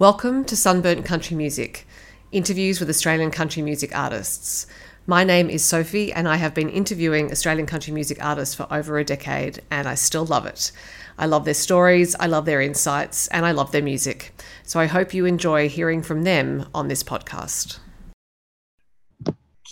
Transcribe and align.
Welcome 0.00 0.44
to 0.46 0.56
Sunburnt 0.56 1.04
Country 1.04 1.36
Music, 1.36 1.86
interviews 2.32 2.80
with 2.80 2.90
Australian 2.90 3.30
country 3.30 3.62
music 3.62 3.96
artists. 3.96 4.66
My 5.06 5.22
name 5.22 5.48
is 5.48 5.64
Sophie, 5.64 6.12
and 6.12 6.26
I 6.26 6.34
have 6.34 6.52
been 6.52 6.68
interviewing 6.68 7.30
Australian 7.30 7.66
country 7.66 7.92
music 7.92 8.18
artists 8.20 8.56
for 8.56 8.66
over 8.72 8.98
a 8.98 9.04
decade, 9.04 9.62
and 9.70 9.86
I 9.86 9.94
still 9.94 10.26
love 10.26 10.46
it. 10.46 10.72
I 11.16 11.26
love 11.26 11.44
their 11.44 11.54
stories, 11.54 12.16
I 12.18 12.26
love 12.26 12.44
their 12.44 12.60
insights, 12.60 13.28
and 13.28 13.46
I 13.46 13.52
love 13.52 13.70
their 13.70 13.82
music. 13.84 14.32
So 14.64 14.80
I 14.80 14.86
hope 14.86 15.14
you 15.14 15.26
enjoy 15.26 15.68
hearing 15.68 16.02
from 16.02 16.24
them 16.24 16.66
on 16.74 16.88
this 16.88 17.04
podcast. 17.04 17.78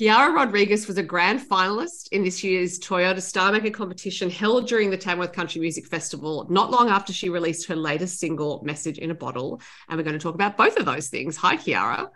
Kiara 0.03 0.35
Rodrigues 0.35 0.89
was 0.89 0.99
a 0.99 1.03
grand 1.05 1.41
finalist 1.41 2.09
in 2.11 2.25
this 2.25 2.43
year's 2.43 2.77
Toyota 2.81 3.23
Star 3.23 3.53
Maker 3.53 3.71
competition 3.71 4.29
held 4.29 4.67
during 4.67 4.91
the 4.91 4.97
Tamworth 4.97 5.33
Country 5.33 5.61
Music 5.61 5.87
Festival, 5.87 6.45
not 6.51 6.73
long 6.73 6.89
after 6.89 7.13
she 7.13 7.29
released 7.29 7.69
her 7.69 7.77
latest 7.77 8.19
single, 8.19 8.61
Message 8.65 8.99
in 8.99 9.13
a 9.13 9.15
Bottle. 9.15 9.61
And 9.89 9.97
we're 9.97 10.03
going 10.03 10.19
to 10.19 10.23
talk 10.23 10.35
about 10.35 10.57
both 10.57 10.77
of 10.77 10.87
those 10.87 11.09
things. 11.09 11.37
Hi, 11.37 11.57
Kiara. 11.57 12.09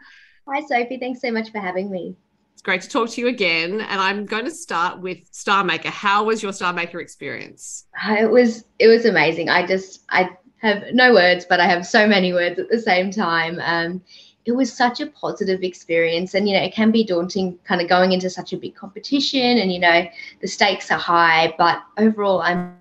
Hi, 0.48 0.62
Sophie. 0.66 0.98
Thanks 0.98 1.20
so 1.20 1.30
much 1.30 1.52
for 1.52 1.60
having 1.60 1.88
me. 1.88 2.16
It's 2.54 2.62
great 2.62 2.80
to 2.80 2.88
talk 2.88 3.08
to 3.10 3.20
you 3.20 3.28
again. 3.28 3.80
And 3.80 4.00
I'm 4.00 4.26
going 4.26 4.46
to 4.46 4.50
start 4.50 5.00
with 5.00 5.18
Star 5.30 5.62
Maker. 5.62 5.90
How 5.90 6.24
was 6.24 6.42
your 6.42 6.52
Star 6.52 6.72
Maker 6.72 6.98
experience? 6.98 7.86
It 8.08 8.28
was 8.28 8.64
it 8.80 8.88
was 8.88 9.04
amazing. 9.04 9.48
I 9.48 9.64
just 9.64 10.02
I 10.08 10.30
have 10.56 10.82
no 10.92 11.12
words, 11.12 11.46
but 11.48 11.60
I 11.60 11.66
have 11.66 11.86
so 11.86 12.08
many 12.08 12.32
words 12.32 12.58
at 12.58 12.68
the 12.68 12.80
same 12.80 13.12
time. 13.12 13.60
Um, 13.62 14.02
it 14.46 14.52
was 14.52 14.72
such 14.72 15.00
a 15.00 15.06
positive 15.08 15.62
experience 15.62 16.34
and 16.34 16.48
you 16.48 16.54
know 16.56 16.62
it 16.62 16.72
can 16.72 16.90
be 16.90 17.04
daunting 17.04 17.58
kind 17.64 17.80
of 17.80 17.88
going 17.88 18.12
into 18.12 18.30
such 18.30 18.52
a 18.52 18.56
big 18.56 18.74
competition 18.74 19.58
and 19.58 19.72
you 19.72 19.78
know 19.78 20.06
the 20.40 20.48
stakes 20.48 20.90
are 20.90 20.98
high 20.98 21.52
but 21.58 21.82
overall 21.98 22.40
i'm 22.40 22.76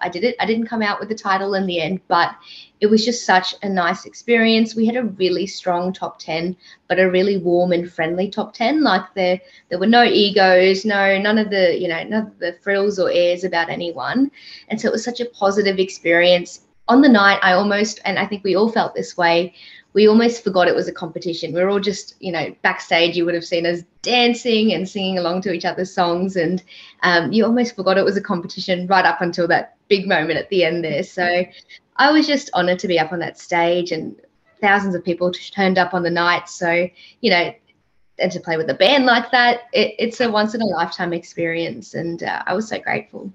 I 0.00 0.08
did 0.08 0.24
it. 0.24 0.36
I 0.38 0.46
didn't 0.46 0.66
come 0.66 0.82
out 0.82 1.00
with 1.00 1.08
the 1.08 1.14
title 1.14 1.54
in 1.54 1.66
the 1.66 1.80
end, 1.80 2.00
but 2.08 2.34
it 2.80 2.86
was 2.86 3.04
just 3.04 3.24
such 3.24 3.54
a 3.62 3.68
nice 3.68 4.04
experience. 4.04 4.74
We 4.74 4.86
had 4.86 4.96
a 4.96 5.04
really 5.04 5.46
strong 5.46 5.92
top 5.92 6.18
10, 6.18 6.56
but 6.88 7.00
a 7.00 7.10
really 7.10 7.38
warm 7.38 7.72
and 7.72 7.90
friendly 7.90 8.28
top 8.28 8.52
10. 8.52 8.82
Like 8.82 9.02
there 9.14 9.40
there 9.68 9.78
were 9.78 9.86
no 9.86 10.04
egos, 10.04 10.84
no 10.84 11.18
none 11.18 11.38
of 11.38 11.50
the, 11.50 11.78
you 11.78 11.88
know, 11.88 12.02
none 12.04 12.26
of 12.26 12.38
the 12.38 12.56
frills 12.62 12.98
or 12.98 13.10
airs 13.10 13.44
about 13.44 13.70
anyone. 13.70 14.30
And 14.68 14.80
so 14.80 14.88
it 14.88 14.92
was 14.92 15.04
such 15.04 15.20
a 15.20 15.26
positive 15.26 15.78
experience. 15.78 16.60
On 16.88 17.00
the 17.02 17.08
night, 17.08 17.38
I 17.42 17.52
almost 17.52 18.00
and 18.04 18.18
I 18.18 18.26
think 18.26 18.44
we 18.44 18.56
all 18.56 18.70
felt 18.70 18.94
this 18.94 19.16
way 19.16 19.54
we 19.94 20.06
almost 20.06 20.44
forgot 20.44 20.68
it 20.68 20.74
was 20.74 20.88
a 20.88 20.92
competition. 20.92 21.52
We 21.52 21.60
are 21.60 21.68
all 21.68 21.80
just, 21.80 22.14
you 22.20 22.30
know, 22.30 22.54
backstage. 22.62 23.16
You 23.16 23.24
would 23.24 23.34
have 23.34 23.44
seen 23.44 23.66
us 23.66 23.82
dancing 24.02 24.72
and 24.72 24.88
singing 24.88 25.18
along 25.18 25.42
to 25.42 25.52
each 25.52 25.64
other's 25.64 25.92
songs, 25.92 26.36
and 26.36 26.62
um, 27.02 27.32
you 27.32 27.44
almost 27.44 27.74
forgot 27.74 27.98
it 27.98 28.04
was 28.04 28.16
a 28.16 28.22
competition 28.22 28.86
right 28.86 29.04
up 29.04 29.20
until 29.20 29.48
that 29.48 29.76
big 29.88 30.06
moment 30.06 30.38
at 30.38 30.48
the 30.50 30.64
end 30.64 30.84
there. 30.84 31.02
So 31.02 31.44
I 31.96 32.12
was 32.12 32.26
just 32.26 32.52
honoured 32.52 32.78
to 32.80 32.88
be 32.88 32.98
up 32.98 33.12
on 33.12 33.18
that 33.20 33.38
stage, 33.38 33.90
and 33.92 34.14
thousands 34.60 34.94
of 34.94 35.04
people 35.04 35.32
turned 35.32 35.78
up 35.78 35.94
on 35.94 36.02
the 36.02 36.10
night. 36.10 36.48
So 36.48 36.88
you 37.20 37.30
know, 37.30 37.54
and 38.18 38.32
to 38.32 38.40
play 38.40 38.56
with 38.56 38.68
a 38.70 38.74
band 38.74 39.06
like 39.06 39.30
that, 39.30 39.62
it, 39.72 39.94
it's 39.98 40.20
a 40.20 40.30
once 40.30 40.54
in 40.54 40.60
a 40.60 40.66
lifetime 40.66 41.12
experience, 41.12 41.94
and 41.94 42.22
uh, 42.22 42.42
I 42.46 42.54
was 42.54 42.68
so 42.68 42.78
grateful. 42.78 43.32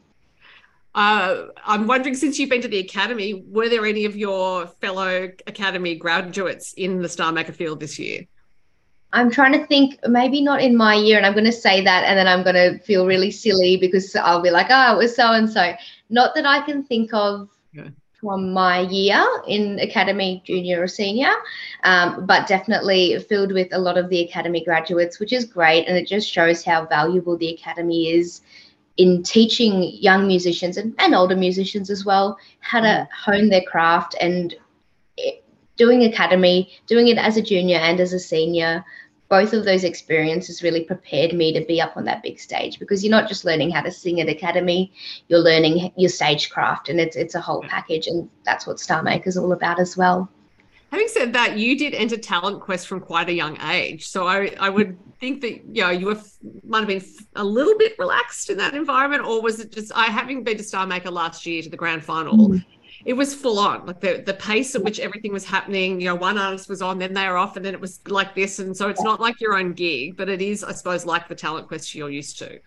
Uh, 0.95 1.47
I'm 1.65 1.87
wondering, 1.87 2.15
since 2.15 2.37
you've 2.37 2.49
been 2.49 2.61
to 2.61 2.67
the 2.67 2.77
academy, 2.77 3.43
were 3.47 3.67
there 3.67 3.85
any 3.85 4.05
of 4.05 4.15
your 4.15 4.67
fellow 4.67 5.29
academy 5.47 5.95
graduates 5.95 6.73
in 6.73 7.01
the 7.01 7.09
Star 7.09 7.31
Maker 7.31 7.53
field 7.53 7.79
this 7.79 7.97
year? 7.97 8.27
I'm 9.11 9.29
trying 9.29 9.53
to 9.53 9.65
think, 9.67 9.99
maybe 10.07 10.41
not 10.41 10.61
in 10.61 10.75
my 10.75 10.95
year, 10.95 11.17
and 11.17 11.25
I'm 11.25 11.33
going 11.33 11.45
to 11.45 11.51
say 11.51 11.83
that, 11.83 12.03
and 12.03 12.17
then 12.17 12.27
I'm 12.27 12.43
going 12.43 12.55
to 12.55 12.83
feel 12.83 13.05
really 13.05 13.31
silly 13.31 13.77
because 13.77 14.15
I'll 14.15 14.41
be 14.41 14.49
like, 14.49 14.67
oh, 14.69 14.95
it 14.95 14.97
was 14.97 15.15
so 15.15 15.31
and 15.33 15.49
so. 15.49 15.73
Not 16.09 16.35
that 16.35 16.45
I 16.45 16.61
can 16.61 16.83
think 16.83 17.13
of 17.13 17.49
okay. 17.77 17.91
from 18.19 18.53
my 18.53 18.81
year 18.81 19.23
in 19.47 19.79
academy, 19.79 20.41
junior 20.45 20.81
or 20.81 20.87
senior, 20.87 21.31
um, 21.83 22.25
but 22.25 22.47
definitely 22.47 23.19
filled 23.29 23.51
with 23.51 23.67
a 23.71 23.79
lot 23.79 23.99
of 23.99 24.09
the 24.09 24.21
academy 24.21 24.63
graduates, 24.63 25.19
which 25.19 25.33
is 25.33 25.45
great, 25.45 25.87
and 25.87 25.95
it 25.95 26.07
just 26.07 26.27
shows 26.29 26.63
how 26.63 26.85
valuable 26.85 27.37
the 27.37 27.53
academy 27.53 28.11
is 28.11 28.41
in 28.97 29.23
teaching 29.23 29.83
young 29.83 30.27
musicians 30.27 30.77
and, 30.77 30.93
and 30.99 31.15
older 31.15 31.35
musicians 31.35 31.89
as 31.89 32.05
well 32.05 32.37
how 32.59 32.79
to 32.79 32.87
mm. 32.87 33.07
hone 33.11 33.49
their 33.49 33.63
craft 33.63 34.15
and 34.19 34.55
doing 35.75 36.03
academy, 36.03 36.71
doing 36.87 37.07
it 37.07 37.17
as 37.17 37.37
a 37.37 37.41
junior 37.41 37.77
and 37.77 37.99
as 37.99 38.13
a 38.13 38.19
senior, 38.19 38.85
both 39.29 39.53
of 39.53 39.65
those 39.65 39.83
experiences 39.83 40.61
really 40.61 40.83
prepared 40.83 41.33
me 41.33 41.51
to 41.51 41.65
be 41.65 41.81
up 41.81 41.97
on 41.97 42.05
that 42.05 42.21
big 42.21 42.39
stage 42.39 42.77
because 42.77 43.03
you're 43.03 43.09
not 43.09 43.27
just 43.27 43.45
learning 43.45 43.71
how 43.71 43.81
to 43.81 43.91
sing 43.91 44.21
at 44.21 44.29
academy, 44.29 44.93
you're 45.27 45.39
learning 45.39 45.91
your 45.95 46.09
stagecraft 46.09 46.89
and 46.89 46.99
it's 46.99 47.15
it's 47.15 47.33
a 47.33 47.41
whole 47.41 47.63
package 47.63 48.05
and 48.05 48.29
that's 48.45 48.67
what 48.67 48.79
Star 48.79 49.01
Maker 49.01 49.29
is 49.29 49.37
all 49.37 49.53
about 49.53 49.79
as 49.79 49.97
well. 49.97 50.29
Having 50.93 51.07
said 51.07 51.33
that, 51.33 51.57
you 51.57 51.75
did 51.75 51.95
enter 51.95 52.17
Talent 52.17 52.61
Quest 52.61 52.85
from 52.85 52.99
quite 52.99 53.27
a 53.27 53.33
young 53.33 53.59
age. 53.61 54.07
So 54.07 54.27
I, 54.27 54.53
I 54.59 54.69
would 54.69 54.95
think 55.19 55.41
that 55.41 55.53
you 55.75 55.81
know 55.81 55.89
you 55.89 56.05
were 56.05 56.21
might 56.63 56.81
have 56.81 56.87
been 56.87 57.03
a 57.35 57.43
little 57.43 57.75
bit 57.79 57.97
relaxed 57.97 58.51
in 58.51 58.57
that 58.57 58.75
environment, 58.75 59.25
or 59.25 59.41
was 59.41 59.59
it 59.59 59.71
just 59.71 59.91
I 59.95 60.05
having 60.05 60.43
been 60.43 60.57
to 60.57 60.63
Star 60.63 60.85
Maker 60.85 61.09
last 61.09 61.47
year 61.47 61.63
to 61.63 61.69
the 61.69 61.75
grand 61.75 62.03
final? 62.05 62.37
Mm-hmm. 62.37 62.57
It 63.05 63.13
was 63.13 63.33
full 63.33 63.57
on, 63.57 63.87
like 63.87 64.01
the 64.01 64.21
the 64.23 64.35
pace 64.35 64.75
at 64.75 64.83
which 64.83 64.99
everything 64.99 65.33
was 65.33 65.43
happening. 65.43 65.99
You 65.99 66.09
know, 66.09 66.15
one 66.15 66.37
artist 66.37 66.69
was 66.69 66.83
on, 66.83 66.99
then 66.99 67.11
they 67.11 67.27
were 67.27 67.37
off, 67.37 67.57
and 67.57 67.65
then 67.65 67.73
it 67.73 67.81
was 67.81 67.99
like 68.07 68.35
this. 68.35 68.59
And 68.59 68.77
so 68.77 68.87
it's 68.87 69.01
not 69.01 69.19
like 69.19 69.41
your 69.41 69.57
own 69.57 69.73
gig, 69.73 70.15
but 70.15 70.29
it 70.29 70.43
is, 70.43 70.63
I 70.63 70.73
suppose, 70.73 71.07
like 71.07 71.27
the 71.27 71.33
Talent 71.33 71.67
Quest 71.69 71.95
you're 71.95 72.11
used 72.11 72.37
to. 72.37 72.59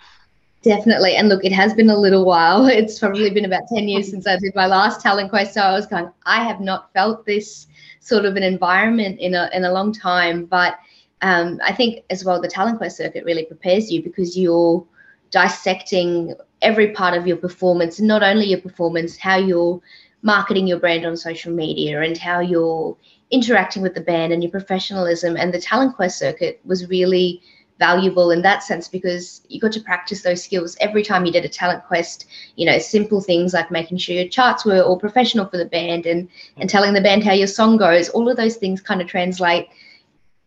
Definitely. 0.63 1.15
And 1.15 1.29
look, 1.29 1.45
it 1.45 1.53
has 1.53 1.75
been 1.75 1.91
a 1.91 1.97
little 1.97 2.25
while. 2.25 2.67
It's 2.81 2.99
probably 2.99 3.31
been 3.31 3.45
about 3.45 3.69
10 3.73 3.87
years 3.87 4.11
since 4.11 4.27
I 4.27 4.37
did 4.37 4.53
my 4.57 4.67
last 4.67 5.01
talent 5.01 5.31
quest. 5.31 5.55
So 5.55 5.61
I 5.61 5.73
was 5.73 5.87
going, 5.87 6.11
I 6.25 6.43
have 6.43 6.61
not 6.61 6.93
felt 6.93 7.25
this 7.25 7.69
sort 8.07 8.25
of 8.25 8.37
an 8.37 8.43
environment 8.43 9.19
in 9.19 9.35
a 9.35 9.51
in 9.53 9.65
a 9.65 9.73
long 9.73 9.93
time. 9.93 10.45
But 10.45 10.79
um, 11.23 11.59
I 11.65 11.73
think 11.73 12.05
as 12.11 12.25
well 12.25 12.41
the 12.41 12.49
talent 12.49 12.79
quest 12.79 12.97
circuit 12.97 13.25
really 13.25 13.45
prepares 13.45 13.91
you 13.91 14.03
because 14.03 14.39
you're 14.39 14.85
dissecting 15.31 16.35
every 16.63 16.93
part 16.93 17.15
of 17.15 17.27
your 17.27 17.37
performance, 17.37 18.01
not 18.01 18.23
only 18.23 18.47
your 18.47 18.61
performance, 18.61 19.17
how 19.17 19.37
you're 19.37 19.81
marketing 20.23 20.67
your 20.67 20.79
brand 20.79 21.05
on 21.05 21.17
social 21.17 21.53
media 21.53 22.01
and 22.01 22.17
how 22.17 22.41
you're 22.41 22.97
interacting 23.31 23.83
with 23.83 23.95
the 23.95 24.01
band 24.01 24.33
and 24.33 24.43
your 24.43 24.53
professionalism. 24.53 25.37
And 25.37 25.53
the 25.53 25.61
talent 25.61 25.97
quest 25.97 26.19
circuit 26.19 26.61
was 26.65 26.89
really 26.89 27.43
valuable 27.79 28.31
in 28.31 28.43
that 28.43 28.63
sense 28.63 28.89
because 28.89 29.43
you 29.49 29.61
got 29.61 29.73
to 29.73 29.81
practice 29.81 30.23
those 30.23 30.43
skills 30.43 30.77
every 30.81 31.03
time 31.03 31.27
you 31.27 31.33
did 31.33 31.45
a 31.45 31.49
talent 31.49 31.85
quest. 31.85 32.27
You 32.57 32.67
know 32.67 32.79
simple 32.79 33.21
things 33.21 33.53
like 33.53 33.71
making 33.71 33.99
sure 33.99 34.15
your 34.15 34.29
charts 34.29 34.65
were 34.65 34.83
all 34.83 34.99
professional 34.99 35.47
for 35.47 35.59
the 35.59 35.67
band 35.67 36.07
and 36.07 36.29
and 36.57 36.69
telling 36.71 36.95
the 36.95 37.01
band 37.01 37.25
how 37.25 37.33
your 37.33 37.47
song 37.47 37.77
goes. 37.77 38.09
All 38.11 38.29
of 38.29 38.37
those 38.37 38.57
things 38.57 38.81
kind 38.81 39.01
of 39.01 39.09
translate 39.09 39.69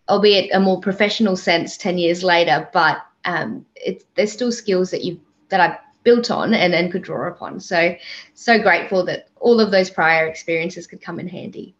albeit 0.07 0.49
a 0.53 0.59
more 0.59 0.81
professional 0.81 1.35
sense 1.35 1.77
10 1.77 1.97
years 1.97 2.23
later. 2.23 2.67
But 2.73 3.05
um 3.25 3.65
it's 3.75 4.05
there's 4.15 4.31
still 4.31 4.51
skills 4.51 4.91
that 4.91 5.03
you 5.03 5.19
that 5.49 5.59
i 5.59 5.77
built 6.03 6.31
on 6.31 6.53
and 6.53 6.73
and 6.73 6.91
could 6.91 7.03
draw 7.03 7.27
upon. 7.27 7.59
So 7.59 7.95
so 8.33 8.61
grateful 8.61 9.05
that 9.05 9.27
all 9.39 9.59
of 9.59 9.71
those 9.71 9.89
prior 9.89 10.27
experiences 10.27 10.87
could 10.87 11.01
come 11.01 11.19
in 11.19 11.27
handy 11.27 11.75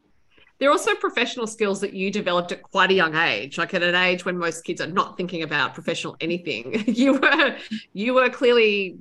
there 0.59 0.70
are 0.70 0.74
also 0.74 0.94
professional 0.96 1.47
skills 1.47 1.81
that 1.81 1.94
you 1.94 2.12
developed 2.12 2.52
at 2.52 2.62
quite 2.62 2.92
a 2.92 2.94
young 2.94 3.16
age 3.16 3.58
like 3.58 3.74
at 3.74 3.81
an 3.81 3.96
age 3.96 4.25
when 4.25 4.38
most 4.38 4.64
kids 4.64 4.81
are 4.81 4.88
not 4.88 5.18
thinking 5.18 5.44
about 5.44 5.74
professional 5.74 6.16
anything. 6.22 6.84
You 7.00 7.14
were 7.14 7.56
you 7.94 8.14
were 8.14 8.30
clearly 8.30 8.97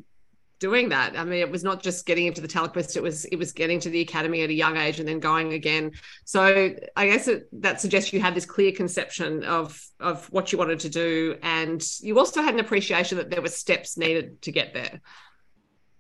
doing 0.61 0.89
that. 0.91 1.19
I 1.19 1.25
mean 1.25 1.41
it 1.41 1.51
was 1.51 1.65
not 1.65 1.83
just 1.83 2.07
getting 2.07 2.27
into 2.27 2.41
the 2.41 2.49
talent 2.49 2.73
quest 2.73 2.97
it 2.97 3.03
was 3.03 3.25
it 3.27 3.37
was 3.37 3.53
getting 3.53 3.81
to 3.81 3.91
the 3.91 4.01
academy 4.01 4.43
at 4.43 4.51
a 4.51 4.55
young 4.55 4.77
age 4.77 5.01
and 5.01 5.09
then 5.09 5.19
going 5.19 5.53
again. 5.53 5.93
So 6.25 6.75
i 6.97 7.07
guess 7.07 7.29
it, 7.29 7.49
that 7.61 7.81
suggests 7.81 8.13
you 8.13 8.21
had 8.21 8.35
this 8.35 8.47
clear 8.47 8.73
conception 8.73 9.43
of 9.45 9.81
of 9.99 10.27
what 10.27 10.53
you 10.53 10.59
wanted 10.59 10.81
to 10.81 10.89
do 10.89 11.37
and 11.43 11.85
you 12.01 12.19
also 12.19 12.43
had 12.43 12.55
an 12.55 12.61
appreciation 12.61 13.19
that 13.19 13.31
there 13.31 13.43
were 13.43 13.49
steps 13.49 13.97
needed 13.97 14.41
to 14.43 14.53
get 14.53 14.75
there 14.75 15.01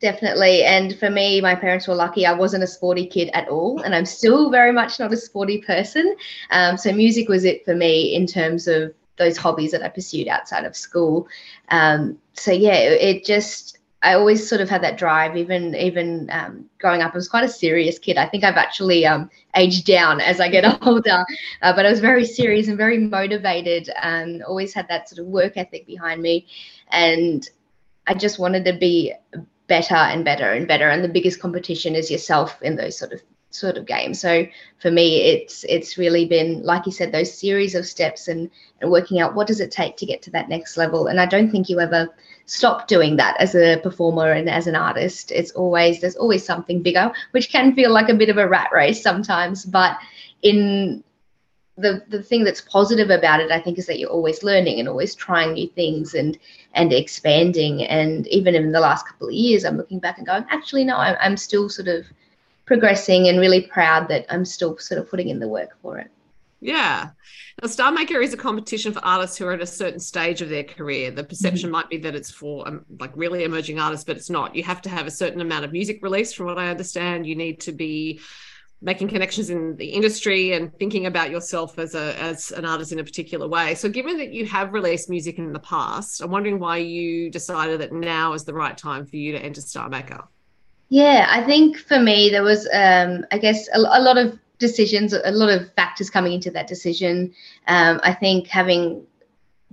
Definitely. 0.00 0.62
And 0.62 0.96
for 0.96 1.10
me, 1.10 1.40
my 1.40 1.56
parents 1.56 1.88
were 1.88 1.94
lucky. 1.94 2.24
I 2.24 2.32
wasn't 2.32 2.62
a 2.62 2.68
sporty 2.68 3.04
kid 3.04 3.30
at 3.34 3.48
all. 3.48 3.80
And 3.80 3.94
I'm 3.94 4.06
still 4.06 4.48
very 4.48 4.72
much 4.72 5.00
not 5.00 5.12
a 5.12 5.16
sporty 5.16 5.58
person. 5.58 6.14
Um, 6.50 6.76
so 6.76 6.92
music 6.92 7.28
was 7.28 7.44
it 7.44 7.64
for 7.64 7.74
me 7.74 8.14
in 8.14 8.26
terms 8.26 8.68
of 8.68 8.94
those 9.16 9.36
hobbies 9.36 9.72
that 9.72 9.82
I 9.82 9.88
pursued 9.88 10.28
outside 10.28 10.64
of 10.64 10.76
school. 10.76 11.26
Um, 11.70 12.16
so 12.34 12.52
yeah, 12.52 12.74
it, 12.74 13.24
just, 13.24 13.78
I 14.00 14.14
always 14.14 14.48
sort 14.48 14.60
of 14.60 14.70
had 14.70 14.84
that 14.84 14.96
drive, 14.96 15.36
even 15.36 15.74
even 15.74 16.30
um, 16.30 16.66
growing 16.78 17.02
up. 17.02 17.14
I 17.14 17.16
was 17.16 17.28
quite 17.28 17.42
a 17.42 17.48
serious 17.48 17.98
kid. 17.98 18.16
I 18.16 18.26
think 18.26 18.44
I've 18.44 18.54
actually 18.54 19.04
um, 19.04 19.28
aged 19.56 19.86
down 19.86 20.20
as 20.20 20.38
I 20.38 20.48
get 20.48 20.64
older, 20.86 21.24
uh, 21.62 21.72
but 21.72 21.84
I 21.84 21.90
was 21.90 21.98
very 21.98 22.24
serious 22.24 22.68
and 22.68 22.76
very 22.76 22.98
motivated 22.98 23.90
and 24.00 24.44
always 24.44 24.72
had 24.72 24.86
that 24.86 25.08
sort 25.08 25.18
of 25.18 25.26
work 25.26 25.56
ethic 25.56 25.84
behind 25.84 26.22
me. 26.22 26.46
And 26.92 27.48
I 28.06 28.14
just 28.14 28.38
wanted 28.38 28.64
to 28.66 28.72
be 28.72 29.14
better 29.68 29.94
and 29.94 30.24
better 30.24 30.52
and 30.52 30.66
better 30.66 30.88
and 30.88 31.04
the 31.04 31.08
biggest 31.08 31.40
competition 31.40 31.94
is 31.94 32.10
yourself 32.10 32.60
in 32.62 32.76
those 32.76 32.98
sort 32.98 33.12
of 33.12 33.22
sort 33.50 33.78
of 33.78 33.86
games. 33.86 34.20
So 34.20 34.46
for 34.78 34.90
me 34.90 35.22
it's 35.22 35.64
it's 35.64 35.96
really 35.96 36.26
been 36.26 36.62
like 36.62 36.84
you 36.86 36.92
said 36.92 37.12
those 37.12 37.32
series 37.32 37.74
of 37.74 37.86
steps 37.86 38.28
and 38.28 38.50
and 38.80 38.90
working 38.90 39.20
out 39.20 39.34
what 39.34 39.46
does 39.46 39.60
it 39.60 39.70
take 39.70 39.96
to 39.98 40.06
get 40.06 40.22
to 40.22 40.30
that 40.32 40.48
next 40.48 40.76
level. 40.76 41.06
And 41.06 41.20
i 41.20 41.26
don't 41.26 41.50
think 41.50 41.68
you 41.68 41.80
ever 41.80 42.08
stop 42.46 42.88
doing 42.88 43.16
that 43.16 43.36
as 43.38 43.54
a 43.54 43.78
performer 43.82 44.32
and 44.32 44.48
as 44.48 44.66
an 44.66 44.74
artist. 44.74 45.30
It's 45.32 45.52
always 45.52 46.00
there's 46.00 46.16
always 46.16 46.44
something 46.44 46.82
bigger 46.82 47.12
which 47.30 47.50
can 47.50 47.74
feel 47.74 47.92
like 47.92 48.08
a 48.08 48.14
bit 48.14 48.30
of 48.30 48.38
a 48.38 48.48
rat 48.48 48.70
race 48.72 49.02
sometimes 49.02 49.64
but 49.64 49.98
in 50.42 51.02
the 51.78 52.02
the 52.08 52.22
thing 52.22 52.44
that's 52.44 52.60
positive 52.60 53.10
about 53.10 53.40
it, 53.40 53.50
I 53.50 53.60
think, 53.60 53.78
is 53.78 53.86
that 53.86 53.98
you're 53.98 54.10
always 54.10 54.42
learning 54.42 54.80
and 54.80 54.88
always 54.88 55.14
trying 55.14 55.54
new 55.54 55.68
things 55.68 56.14
and 56.14 56.38
and 56.74 56.92
expanding. 56.92 57.84
And 57.84 58.26
even 58.28 58.54
in 58.54 58.72
the 58.72 58.80
last 58.80 59.06
couple 59.06 59.28
of 59.28 59.34
years, 59.34 59.64
I'm 59.64 59.76
looking 59.76 59.98
back 59.98 60.18
and 60.18 60.26
going, 60.26 60.44
actually, 60.50 60.84
no, 60.84 60.96
I'm, 60.96 61.16
I'm 61.20 61.36
still 61.36 61.68
sort 61.68 61.88
of 61.88 62.04
progressing 62.66 63.28
and 63.28 63.40
really 63.40 63.62
proud 63.62 64.08
that 64.08 64.26
I'm 64.28 64.44
still 64.44 64.76
sort 64.78 65.00
of 65.00 65.08
putting 65.08 65.28
in 65.28 65.38
the 65.38 65.48
work 65.48 65.70
for 65.80 65.98
it. 65.98 66.10
Yeah. 66.60 67.10
Now, 67.62 67.68
Star 67.68 67.92
Maker 67.92 68.20
is 68.20 68.34
a 68.34 68.36
competition 68.36 68.92
for 68.92 69.04
artists 69.04 69.36
who 69.36 69.46
are 69.46 69.52
at 69.52 69.62
a 69.62 69.66
certain 69.66 70.00
stage 70.00 70.42
of 70.42 70.48
their 70.48 70.64
career. 70.64 71.10
The 71.10 71.24
perception 71.24 71.68
mm-hmm. 71.68 71.72
might 71.72 71.88
be 71.88 71.98
that 71.98 72.14
it's 72.14 72.30
for 72.30 72.66
um, 72.66 72.84
like 72.98 73.12
really 73.16 73.44
emerging 73.44 73.78
artists, 73.78 74.04
but 74.04 74.16
it's 74.16 74.30
not. 74.30 74.54
You 74.54 74.64
have 74.64 74.82
to 74.82 74.88
have 74.88 75.06
a 75.06 75.10
certain 75.10 75.40
amount 75.40 75.64
of 75.64 75.72
music 75.72 76.02
released, 76.02 76.36
from 76.36 76.46
what 76.46 76.58
I 76.58 76.68
understand. 76.68 77.26
You 77.26 77.36
need 77.36 77.60
to 77.60 77.72
be 77.72 78.20
making 78.80 79.08
connections 79.08 79.50
in 79.50 79.76
the 79.76 79.86
industry 79.86 80.52
and 80.52 80.72
thinking 80.78 81.06
about 81.06 81.30
yourself 81.30 81.78
as 81.78 81.94
a 81.94 82.16
as 82.20 82.52
an 82.52 82.64
artist 82.64 82.92
in 82.92 82.98
a 82.98 83.04
particular 83.04 83.48
way. 83.48 83.74
So 83.74 83.88
given 83.88 84.16
that 84.18 84.32
you 84.32 84.46
have 84.46 84.72
released 84.72 85.10
music 85.10 85.38
in 85.38 85.52
the 85.52 85.58
past, 85.58 86.20
I'm 86.20 86.30
wondering 86.30 86.58
why 86.58 86.78
you 86.78 87.30
decided 87.30 87.80
that 87.80 87.92
now 87.92 88.34
is 88.34 88.44
the 88.44 88.54
right 88.54 88.76
time 88.76 89.04
for 89.06 89.16
you 89.16 89.32
to 89.32 89.38
enter 89.38 89.60
Star 89.60 89.88
Maker. 89.88 90.24
Yeah, 90.90 91.26
I 91.28 91.42
think 91.44 91.76
for 91.76 91.98
me 91.98 92.30
there 92.30 92.42
was 92.42 92.68
um, 92.72 93.26
I 93.32 93.38
guess 93.38 93.68
a, 93.74 93.78
a, 93.78 94.00
lot 94.00 94.16
of 94.16 94.38
decisions, 94.58 95.12
a 95.12 95.30
lot 95.32 95.50
of 95.50 95.72
factors 95.74 96.08
coming 96.08 96.32
into 96.32 96.50
that 96.52 96.66
decision. 96.66 97.34
Um, 97.66 98.00
I 98.02 98.14
think 98.14 98.46
having 98.46 99.04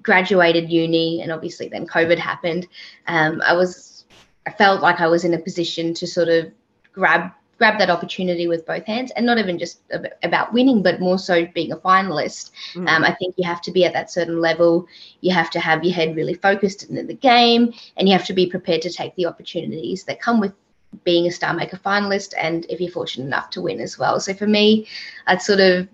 graduated 0.01 0.69
uni 0.69 1.21
and 1.21 1.31
obviously 1.31 1.69
then 1.69 1.87
COVID 1.87 2.17
happened, 2.17 2.67
um, 3.07 3.41
I 3.45 3.53
was 3.53 4.05
I 4.47 4.51
felt 4.51 4.81
like 4.81 4.99
I 4.99 5.07
was 5.07 5.23
in 5.23 5.33
a 5.35 5.39
position 5.39 5.93
to 5.95 6.07
sort 6.07 6.27
of 6.27 6.51
grab 6.91 7.31
grab 7.57 7.79
that 7.79 7.89
opportunity 7.89 8.47
with 8.47 8.65
both 8.65 8.85
hands 8.85 9.11
and 9.15 9.25
not 9.25 9.37
even 9.37 9.57
just 9.57 9.79
about 10.23 10.53
winning 10.53 10.83
but 10.83 10.99
more 10.99 11.17
so 11.17 11.45
being 11.53 11.71
a 11.71 11.77
finalist. 11.77 12.51
Mm. 12.73 12.89
um, 12.89 13.03
i 13.03 13.13
think 13.13 13.35
you 13.37 13.47
have 13.47 13.61
to 13.61 13.71
be 13.71 13.85
at 13.85 13.93
that 13.93 14.11
certain 14.11 14.41
level. 14.41 14.87
You 15.21 15.33
have 15.33 15.49
to 15.51 15.59
have 15.59 15.83
your 15.83 15.93
head 15.93 16.15
really 16.15 16.35
focused 16.35 16.83
in 16.83 17.07
the 17.07 17.13
game 17.13 17.73
and 17.97 18.07
you 18.07 18.13
have 18.17 18.27
to 18.27 18.33
be 18.33 18.47
prepared 18.47 18.81
to 18.83 18.91
take 18.91 19.15
the 19.15 19.25
opportunities 19.25 20.03
that 20.03 20.21
come 20.21 20.39
with 20.39 20.53
being 21.03 21.27
a 21.27 21.31
star 21.31 21.53
maker 21.53 21.77
finalist 21.77 22.33
and 22.37 22.65
if 22.69 22.79
you're 22.79 22.91
fortunate 22.91 23.25
enough 23.25 23.49
to 23.49 23.61
win 23.61 23.81
as 23.81 23.97
well. 23.97 24.19
So 24.19 24.33
for 24.33 24.47
me 24.47 24.87
i'd 25.27 25.41
sort 25.41 25.59
of 25.59 25.87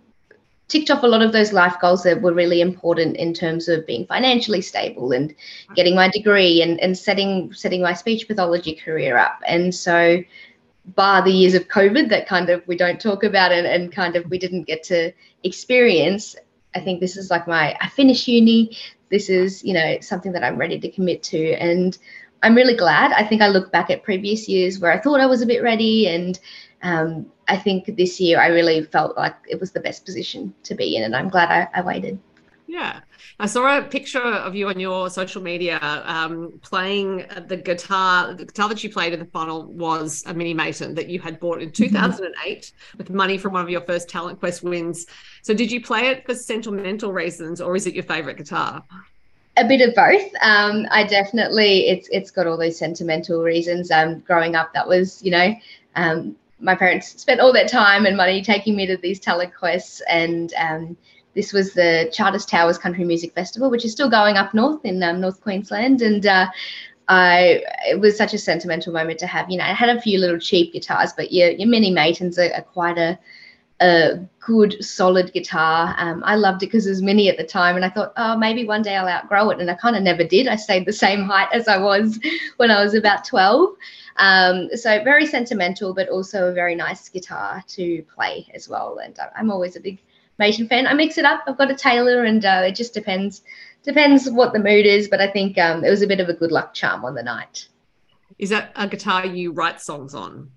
ticked 0.71 0.89
off 0.89 1.03
a 1.03 1.07
lot 1.07 1.21
of 1.21 1.33
those 1.33 1.51
life 1.51 1.75
goals 1.81 2.01
that 2.03 2.21
were 2.21 2.33
really 2.33 2.61
important 2.61 3.17
in 3.17 3.33
terms 3.33 3.67
of 3.67 3.85
being 3.85 4.05
financially 4.05 4.61
stable 4.61 5.11
and 5.11 5.35
getting 5.75 5.93
my 5.93 6.07
degree 6.07 6.61
and, 6.61 6.79
and 6.79 6.97
setting 6.97 7.51
setting 7.53 7.81
my 7.81 7.93
speech 7.93 8.25
pathology 8.25 8.73
career 8.73 9.17
up. 9.17 9.41
And 9.45 9.75
so 9.75 10.23
bar 10.95 11.21
the 11.21 11.31
years 11.31 11.53
of 11.53 11.67
COVID 11.67 12.09
that 12.09 12.27
kind 12.27 12.49
of 12.49 12.65
we 12.67 12.75
don't 12.75 12.99
talk 12.99 13.23
about 13.23 13.51
and, 13.51 13.67
and 13.67 13.91
kind 13.91 14.15
of 14.15 14.29
we 14.29 14.37
didn't 14.37 14.63
get 14.63 14.83
to 14.83 15.11
experience. 15.43 16.35
I 16.75 16.79
think 16.79 16.99
this 16.99 17.17
is 17.17 17.29
like 17.29 17.47
my 17.47 17.75
I 17.81 17.89
finished 17.89 18.27
uni. 18.27 18.77
This 19.09 19.29
is, 19.29 19.63
you 19.63 19.73
know, 19.73 19.97
something 20.01 20.31
that 20.31 20.43
I'm 20.43 20.57
ready 20.57 20.79
to 20.79 20.89
commit 20.89 21.21
to. 21.23 21.53
And 21.55 21.97
I'm 22.43 22.55
really 22.55 22.75
glad. 22.75 23.11
I 23.11 23.25
think 23.25 23.41
I 23.41 23.49
look 23.49 23.71
back 23.71 23.89
at 23.89 24.03
previous 24.03 24.47
years 24.47 24.79
where 24.79 24.91
I 24.91 24.99
thought 24.99 25.19
I 25.19 25.25
was 25.25 25.41
a 25.41 25.45
bit 25.45 25.61
ready 25.61 26.07
and 26.07 26.39
um, 26.83 27.27
I 27.47 27.57
think 27.57 27.97
this 27.97 28.19
year 28.19 28.39
I 28.39 28.47
really 28.47 28.83
felt 28.83 29.17
like 29.17 29.35
it 29.47 29.59
was 29.59 29.71
the 29.71 29.79
best 29.79 30.05
position 30.05 30.53
to 30.63 30.75
be 30.75 30.95
in, 30.95 31.03
and 31.03 31.15
I'm 31.15 31.29
glad 31.29 31.49
I, 31.49 31.79
I 31.79 31.81
waited. 31.81 32.19
Yeah. 32.71 33.01
I 33.37 33.47
saw 33.47 33.79
a 33.79 33.81
picture 33.81 34.23
of 34.23 34.55
you 34.55 34.69
on 34.69 34.79
your 34.79 35.09
social 35.09 35.41
media 35.41 35.77
um, 36.05 36.57
playing 36.61 37.25
the 37.47 37.57
guitar. 37.57 38.33
The 38.33 38.45
guitar 38.45 38.69
that 38.69 38.81
you 38.81 38.89
played 38.89 39.11
in 39.11 39.19
the 39.19 39.25
final 39.25 39.65
was 39.65 40.23
a 40.25 40.33
Mini 40.33 40.53
Maton 40.53 40.95
that 40.95 41.09
you 41.09 41.19
had 41.19 41.37
bought 41.41 41.61
in 41.61 41.73
2008 41.73 42.31
mm-hmm. 42.61 42.97
with 42.97 43.09
money 43.09 43.37
from 43.37 43.51
one 43.51 43.61
of 43.61 43.69
your 43.69 43.81
first 43.81 44.07
Talent 44.07 44.39
Quest 44.39 44.63
wins. 44.63 45.05
So, 45.41 45.53
did 45.53 45.69
you 45.69 45.81
play 45.81 46.07
it 46.07 46.25
for 46.25 46.33
sentimental 46.33 47.11
reasons 47.11 47.59
or 47.59 47.75
is 47.75 47.87
it 47.87 47.93
your 47.93 48.05
favorite 48.05 48.37
guitar? 48.37 48.81
A 49.57 49.67
bit 49.67 49.81
of 49.81 49.93
both. 49.93 50.31
Um, 50.41 50.87
I 50.91 51.03
definitely, 51.03 51.89
it's 51.89 52.07
it's 52.09 52.31
got 52.31 52.47
all 52.47 52.57
those 52.57 52.77
sentimental 52.77 53.43
reasons. 53.43 53.91
Um, 53.91 54.19
growing 54.19 54.55
up, 54.55 54.73
that 54.75 54.87
was, 54.87 55.21
you 55.21 55.31
know, 55.31 55.53
um, 55.97 56.37
my 56.61 56.75
parents 56.75 57.19
spent 57.21 57.41
all 57.41 57.51
their 57.51 57.67
time 57.67 58.05
and 58.05 58.15
money 58.15 58.41
taking 58.41 58.77
me 58.77 58.85
to 58.85 58.95
these 58.95 59.19
talent 59.19 59.53
quests 59.53 60.01
and 60.07 60.53
um, 60.53 60.95
this 61.33 61.53
was 61.53 61.73
the 61.73 62.09
Charters 62.11 62.45
Towers 62.45 62.77
Country 62.77 63.05
Music 63.05 63.33
Festival, 63.33 63.69
which 63.69 63.85
is 63.85 63.91
still 63.91 64.09
going 64.09 64.35
up 64.35 64.53
north 64.53 64.83
in 64.83 65.01
um, 65.01 65.21
North 65.21 65.41
Queensland, 65.41 66.01
and 66.01 66.25
uh, 66.25 66.47
I 67.07 67.63
it 67.87 67.99
was 67.99 68.17
such 68.17 68.33
a 68.33 68.37
sentimental 68.37 68.93
moment 68.93 69.19
to 69.19 69.27
have. 69.27 69.49
You 69.49 69.57
know, 69.57 69.63
I 69.63 69.73
had 69.73 69.89
a 69.89 70.01
few 70.01 70.19
little 70.19 70.39
cheap 70.39 70.73
guitars, 70.73 71.13
but 71.13 71.31
your 71.31 71.49
your 71.51 71.67
mini 71.67 71.91
Matons 71.91 72.37
are, 72.37 72.53
are 72.53 72.63
quite 72.63 72.97
a 72.97 73.17
a 73.81 74.19
good 74.39 74.83
solid 74.83 75.33
guitar. 75.33 75.95
Um, 75.97 76.21
I 76.23 76.35
loved 76.35 76.61
it 76.61 76.67
because 76.67 76.83
there 76.83 76.91
was 76.91 77.01
mini 77.01 77.29
at 77.29 77.37
the 77.37 77.43
time, 77.43 77.75
and 77.75 77.83
I 77.83 77.89
thought, 77.89 78.13
oh, 78.17 78.37
maybe 78.37 78.65
one 78.65 78.81
day 78.81 78.95
I'll 78.95 79.07
outgrow 79.07 79.49
it, 79.49 79.59
and 79.59 79.71
I 79.71 79.73
kind 79.73 79.95
of 79.95 80.03
never 80.03 80.23
did. 80.23 80.47
I 80.47 80.55
stayed 80.55 80.85
the 80.85 80.93
same 80.93 81.23
height 81.23 81.49
as 81.53 81.67
I 81.67 81.77
was 81.77 82.19
when 82.57 82.71
I 82.71 82.83
was 82.83 82.93
about 82.93 83.25
twelve. 83.25 83.75
Um, 84.17 84.69
so 84.75 85.03
very 85.03 85.25
sentimental, 85.25 85.93
but 85.93 86.09
also 86.09 86.49
a 86.49 86.53
very 86.53 86.75
nice 86.75 87.07
guitar 87.09 87.63
to 87.69 88.03
play 88.13 88.47
as 88.53 88.67
well. 88.67 88.99
And 89.03 89.17
I'm 89.35 89.49
always 89.49 89.75
a 89.75 89.79
big 89.79 89.99
Fan. 90.67 90.87
I 90.87 90.93
mix 90.93 91.17
it 91.17 91.25
up. 91.25 91.43
I've 91.47 91.57
got 91.57 91.71
a 91.71 91.75
Taylor, 91.75 92.23
and 92.23 92.43
uh, 92.43 92.63
it 92.65 92.75
just 92.75 92.93
depends 92.93 93.43
depends 93.83 94.29
what 94.29 94.53
the 94.53 94.59
mood 94.59 94.85
is. 94.85 95.07
But 95.07 95.21
I 95.21 95.27
think 95.27 95.57
um, 95.57 95.83
it 95.83 95.89
was 95.89 96.01
a 96.01 96.07
bit 96.07 96.19
of 96.19 96.29
a 96.29 96.33
good 96.33 96.51
luck 96.51 96.73
charm 96.73 97.05
on 97.05 97.15
the 97.15 97.23
night. 97.23 97.67
Is 98.39 98.49
that 98.49 98.71
a 98.75 98.87
guitar 98.87 99.25
you 99.25 99.51
write 99.51 99.81
songs 99.81 100.15
on? 100.15 100.49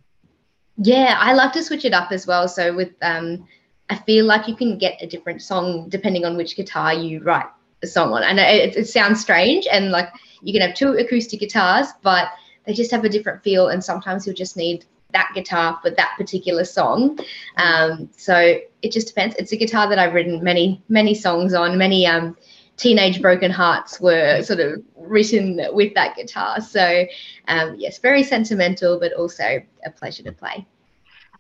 Yeah, 0.77 1.17
I 1.19 1.35
like 1.35 1.53
to 1.53 1.63
switch 1.63 1.85
it 1.85 1.93
up 1.93 2.13
as 2.13 2.27
well. 2.27 2.49
So 2.49 2.75
with 2.75 2.93
um, 3.03 3.47
I 3.91 3.97
feel 3.97 4.25
like 4.25 4.49
you 4.49 4.57
can 4.57 4.79
get 4.79 5.03
a 5.03 5.07
different 5.07 5.43
song 5.43 5.89
depending 5.89 6.25
on 6.25 6.37
which 6.37 6.57
guitar 6.57 6.95
you 6.95 7.21
write 7.23 7.47
a 7.83 7.87
song 7.87 8.13
on. 8.13 8.23
And 8.23 8.39
it, 8.41 8.77
it 8.77 8.89
sounds 8.89 9.21
strange, 9.21 9.67
and 9.71 9.91
like 9.91 10.09
you 10.43 10.53
can 10.53 10.63
have 10.63 10.75
two 10.75 10.93
acoustic 10.93 11.41
guitars, 11.41 11.89
but 12.03 12.29
they 12.67 12.73
just 12.73 12.91
have 12.91 13.05
a 13.05 13.09
different 13.09 13.43
feel. 13.43 13.69
And 13.69 13.85
sometimes 13.85 14.27
you'll 14.27 14.35
just 14.35 14.57
need 14.57 14.87
that 15.15 15.31
guitar 15.35 15.79
for 15.81 15.91
that 15.91 16.15
particular 16.19 16.65
song. 16.65 17.19
Um, 17.57 18.11
so 18.15 18.59
it 18.83 18.93
just 18.93 19.07
depends. 19.07 19.35
It's 19.37 19.53
a 19.53 19.57
guitar 19.57 19.89
that 19.89 19.99
I've 19.99 20.13
written 20.13 20.45
many, 20.45 20.83
many 20.91 21.15
songs 21.15 21.55
on. 21.55 21.79
Many 21.79 22.07
um, 22.07 22.37
teenage 22.77 23.23
broken 23.23 23.51
hearts 23.51 24.01
were 24.01 24.43
sort 24.43 24.61
of 24.61 24.83
written 24.97 25.61
with 25.73 25.95
that 25.95 26.17
guitar. 26.17 26.61
So 26.61 27.07
um, 27.49 27.77
yes, 27.79 27.99
very 27.99 28.23
sentimental, 28.23 29.01
but 29.01 29.15
also 29.15 29.63
a 29.87 29.91
pleasure 29.91 30.25
to 30.25 30.33
play. 30.33 30.67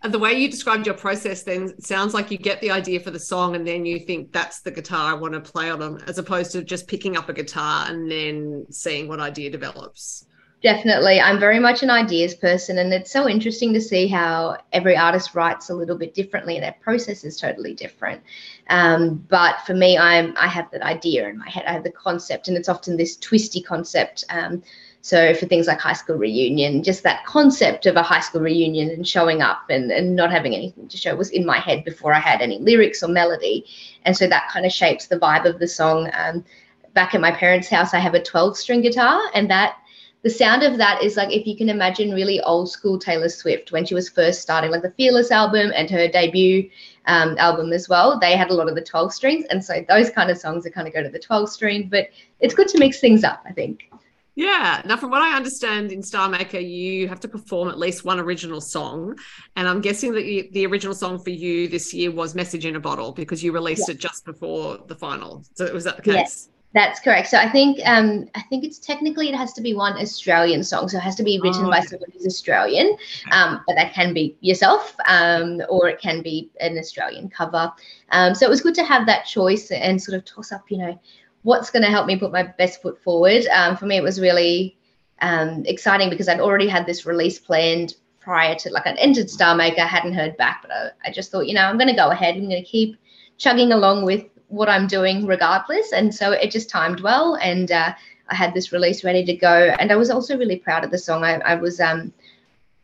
And 0.03 0.12
the 0.12 0.19
way 0.19 0.35
you 0.35 0.50
described 0.50 0.85
your 0.87 0.94
process 0.94 1.44
then 1.44 1.81
sounds 1.81 2.12
like 2.12 2.31
you 2.31 2.37
get 2.37 2.61
the 2.61 2.70
idea 2.70 3.00
for 3.00 3.11
the 3.11 3.19
song 3.19 3.56
and 3.56 3.67
then 3.67 3.87
you 3.87 3.99
think 3.99 4.32
that's 4.32 4.61
the 4.61 4.70
guitar 4.70 5.10
I 5.10 5.15
want 5.15 5.32
to 5.32 5.41
play 5.41 5.70
on 5.70 5.81
them, 5.81 5.98
as 6.06 6.19
opposed 6.19 6.53
to 6.53 6.63
just 6.63 6.87
picking 6.87 7.17
up 7.17 7.31
a 7.31 7.32
guitar 7.32 7.87
and 7.89 8.10
then 8.10 8.67
seeing 8.70 9.08
what 9.08 9.19
idea 9.19 9.51
develops. 9.51 10.27
Definitely. 10.65 11.21
I'm 11.21 11.39
very 11.39 11.59
much 11.59 11.83
an 11.83 11.91
ideas 11.91 12.35
person, 12.35 12.79
and 12.79 12.91
it's 12.94 13.13
so 13.13 13.29
interesting 13.29 13.75
to 13.75 13.83
see 13.83 14.09
how 14.09 14.56
every 14.73 14.97
artist 14.97 15.35
writes 15.35 15.69
a 15.69 15.75
little 15.75 15.99
bit 15.99 16.15
differently, 16.15 16.56
and 16.56 16.65
their 16.65 16.75
process 16.81 17.23
is 17.23 17.37
totally 17.39 17.75
different. 17.75 18.23
Um, 18.71 19.17
but 19.29 19.56
for 19.67 19.75
me, 19.75 19.99
I'm 19.99 20.33
I 20.39 20.49
have 20.49 20.71
that 20.71 20.81
idea 20.81 21.29
in 21.29 21.37
my 21.37 21.51
head. 21.51 21.65
I 21.67 21.73
have 21.73 21.85
the 21.85 21.91
concept, 21.91 22.49
and 22.49 22.56
it's 22.56 22.71
often 22.71 22.97
this 22.97 23.19
twisty 23.19 23.61
concept. 23.61 24.25
Um, 24.31 24.63
so 25.03 25.35
for 25.35 25.44
things 25.44 25.67
like 25.67 25.81
high 25.81 25.93
school 25.93 26.17
reunion, 26.17 26.83
just 26.83 27.03
that 27.03 27.27
concept 27.27 27.85
of 27.85 27.97
a 27.97 28.03
high 28.03 28.21
school 28.21 28.41
reunion 28.41 28.89
and 28.89 29.06
showing 29.06 29.43
up 29.43 29.65
and, 29.69 29.91
and 29.93 30.17
not 30.17 30.33
having 30.33 30.55
anything 30.55 30.89
to 30.89 30.97
show 30.97 31.15
was 31.15 31.29
in 31.29 31.44
my 31.44 31.59
head 31.59 31.85
before 31.85 32.15
I 32.15 32.21
had 32.21 32.41
any 32.41 32.59
lyrics 32.59 33.03
or 33.03 33.09
melody. 33.09 33.67
And 34.06 34.17
so 34.17 34.27
that 34.29 34.49
kind 34.49 34.65
of 34.65 34.73
shapes 34.73 35.09
the 35.09 35.19
vibe 35.19 35.44
of 35.44 35.59
the 35.59 35.69
song. 35.69 36.11
Um, 36.15 36.43
back 36.94 37.15
at 37.15 37.21
my 37.21 37.33
parents' 37.33 37.69
house, 37.69 37.93
I 37.93 37.99
have 37.99 38.15
a 38.15 38.23
12 38.23 38.56
string 38.56 38.81
guitar, 38.81 39.21
and 39.35 39.51
that 39.51 39.77
the 40.24 40.31
sound 40.31 40.62
of 40.62 40.78
that 40.78 41.02
is 41.02 41.19
like 41.19 41.31
if 41.31 41.46
you 41.46 41.54
can 41.54 41.69
imagine 41.69 42.10
really 42.10 42.40
old 42.40 42.70
school 42.70 42.98
Taylor 42.98 43.28
Swift 43.28 43.72
when 43.72 43.84
she 43.84 43.94
was 43.94 44.08
first 44.08 44.40
starting, 44.40 44.70
like 44.70 44.81
the 44.81 44.90
Fearless 44.93 45.31
album 45.31 45.70
and 45.76 45.88
her 45.90 46.08
debut 46.08 46.70
um, 47.04 47.36
album 47.36 47.74
as 47.74 47.90
well. 47.90 48.19
They 48.19 48.34
had 48.34 48.48
a 48.48 48.54
lot 48.54 48.70
of 48.70 48.74
the 48.74 48.81
12 48.81 49.12
strings. 49.12 49.44
And 49.50 49.62
so 49.62 49.84
those 49.86 50.08
kind 50.08 50.31
of 50.31 50.38
songs 50.38 50.64
are 50.64 50.70
kind 50.70 50.88
of 50.88 50.94
go 50.94 51.02
to 51.02 51.10
the 51.10 51.19
12 51.19 51.50
string, 51.50 51.88
but 51.90 52.08
it's 52.40 52.54
good 52.54 52.69
to 52.69 52.78
mix 52.78 53.00
things 53.00 53.22
up, 53.22 53.43
I 53.46 53.52
think. 53.52 53.90
Yeah. 54.34 54.81
Now, 54.86 54.96
from 54.96 55.10
what 55.10 55.20
I 55.20 55.36
understand 55.36 55.93
in 55.93 56.02
Star 56.02 56.26
Maker, 56.31 56.58
you 56.58 57.06
have 57.06 57.20
to 57.20 57.28
perform 57.28 57.69
at 57.69 57.78
least 57.78 58.06
one 58.06 58.19
original 58.19 58.62
song. 58.62 59.19
And 59.56 59.69
I'm 59.69 59.82
guessing 59.82 60.12
that 60.14 60.24
you, 60.24 60.48
the 60.52 60.64
original 60.64 60.94
song 60.94 61.19
for 61.19 61.31
you 61.31 61.69
this 61.69 61.93
year 61.93 62.10
was 62.10 62.34
Message 62.34 62.64
in 62.64 62.76
a 62.76 62.81
Bottle 62.81 63.12
because 63.12 63.44
you 63.44 63.52
released 63.52 63.88
yeah. 63.88 63.94
it 63.94 64.00
just 64.00 64.24
before 64.24 64.78
the 64.86 64.96
final. 64.96 65.44
So 65.52 65.70
was 65.72 65.84
that 65.84 65.96
the 65.96 66.02
case? 66.02 66.14
Yes. 66.14 66.48
That's 66.74 66.98
correct. 66.98 67.28
So 67.28 67.38
I 67.38 67.48
think 67.48 67.78
um, 67.84 68.28
I 68.34 68.43
think 68.43 68.64
it's 68.64 68.81
technically 68.81 69.28
it 69.28 69.36
has 69.36 69.52
to 69.52 69.62
be 69.62 69.74
one 69.74 69.96
Australian 69.96 70.64
song, 70.64 70.88
so 70.88 70.98
it 70.98 71.02
has 71.02 71.14
to 71.14 71.22
be 71.22 71.38
written 71.40 71.66
oh, 71.66 71.70
by 71.70 71.81
someone 71.81 72.10
who's 72.12 72.26
Australian, 72.26 72.96
um, 73.31 73.60
but 73.69 73.76
that 73.76 73.94
can 73.94 74.12
be 74.12 74.36
yourself, 74.40 74.96
um, 75.06 75.62
or 75.69 75.88
it 75.88 76.00
can 76.00 76.20
be 76.20 76.50
an 76.60 76.76
Australian 76.76 77.31
cover. 77.31 77.72
Um, 78.10 78.34
so 78.34 78.44
it 78.44 78.50
was 78.50 78.60
good 78.60 78.74
to 78.74 78.84
have 78.84 79.06
that 79.06 79.24
choice 79.24 79.70
and 79.70 80.02
sort 80.02 80.19
of 80.19 80.24
toss 80.24 80.50
up, 80.50 80.69
you 80.69 80.78
know, 80.78 81.00
what's 81.43 81.70
going 81.70 81.84
to 81.84 81.90
help 81.90 82.08
me 82.08 82.16
put 82.19 82.32
my 82.32 82.43
best 82.43 82.82
foot 82.82 83.00
forward. 83.04 83.46
Um, 83.54 83.76
for 83.76 83.86
me, 83.86 83.96
it 83.96 84.02
was 84.02 84.20
really 84.20 84.76
um, 85.20 85.62
exciting 85.66 86.10
because 86.10 86.28
I'd 86.28 86.40
already 86.40 86.66
had 86.66 86.86
this 86.86 87.06
release 87.06 87.38
planned 87.38 87.94
prior 88.19 88.56
to, 88.56 88.70
like, 88.70 88.86
I'd 88.86 88.98
entered 88.98 89.31
Star 89.31 89.54
Maker, 89.54 89.82
hadn't 89.82 90.14
heard 90.14 90.36
back, 90.38 90.62
but 90.62 90.72
I, 90.72 90.90
I 91.04 91.12
just 91.12 91.31
thought, 91.31 91.46
you 91.46 91.54
know, 91.54 91.62
I'm 91.62 91.78
going 91.78 91.88
to 91.88 91.94
go 91.94 92.10
ahead. 92.10 92.34
I'm 92.34 92.48
going 92.48 92.64
to 92.64 92.69
keep 92.69 92.96
chugging 93.38 93.70
along 93.72 94.04
with 94.04 94.24
what 94.55 94.69
I'm 94.69 94.87
doing 94.87 95.27
regardless. 95.27 95.93
And 95.93 96.15
so 96.15 96.32
it 96.32 96.51
just 96.51 96.70
timed 96.70 97.01
well. 97.01 97.37
And 97.37 97.70
uh, 97.70 97.94
I 98.29 98.34
had 98.34 98.55
this 98.55 98.73
release 98.73 99.05
ready 99.05 99.25
to 99.25 99.34
go. 99.34 99.75
And 99.79 99.93
I 99.93 99.96
was 99.96 100.11
also 100.11 100.39
really 100.39 100.56
proud 100.56 100.84
of 100.84 100.91
the 100.91 100.99
song. 100.99 101.25
I, 101.25 101.34
I 101.41 101.55
was, 101.56 101.81
um, 101.81 102.13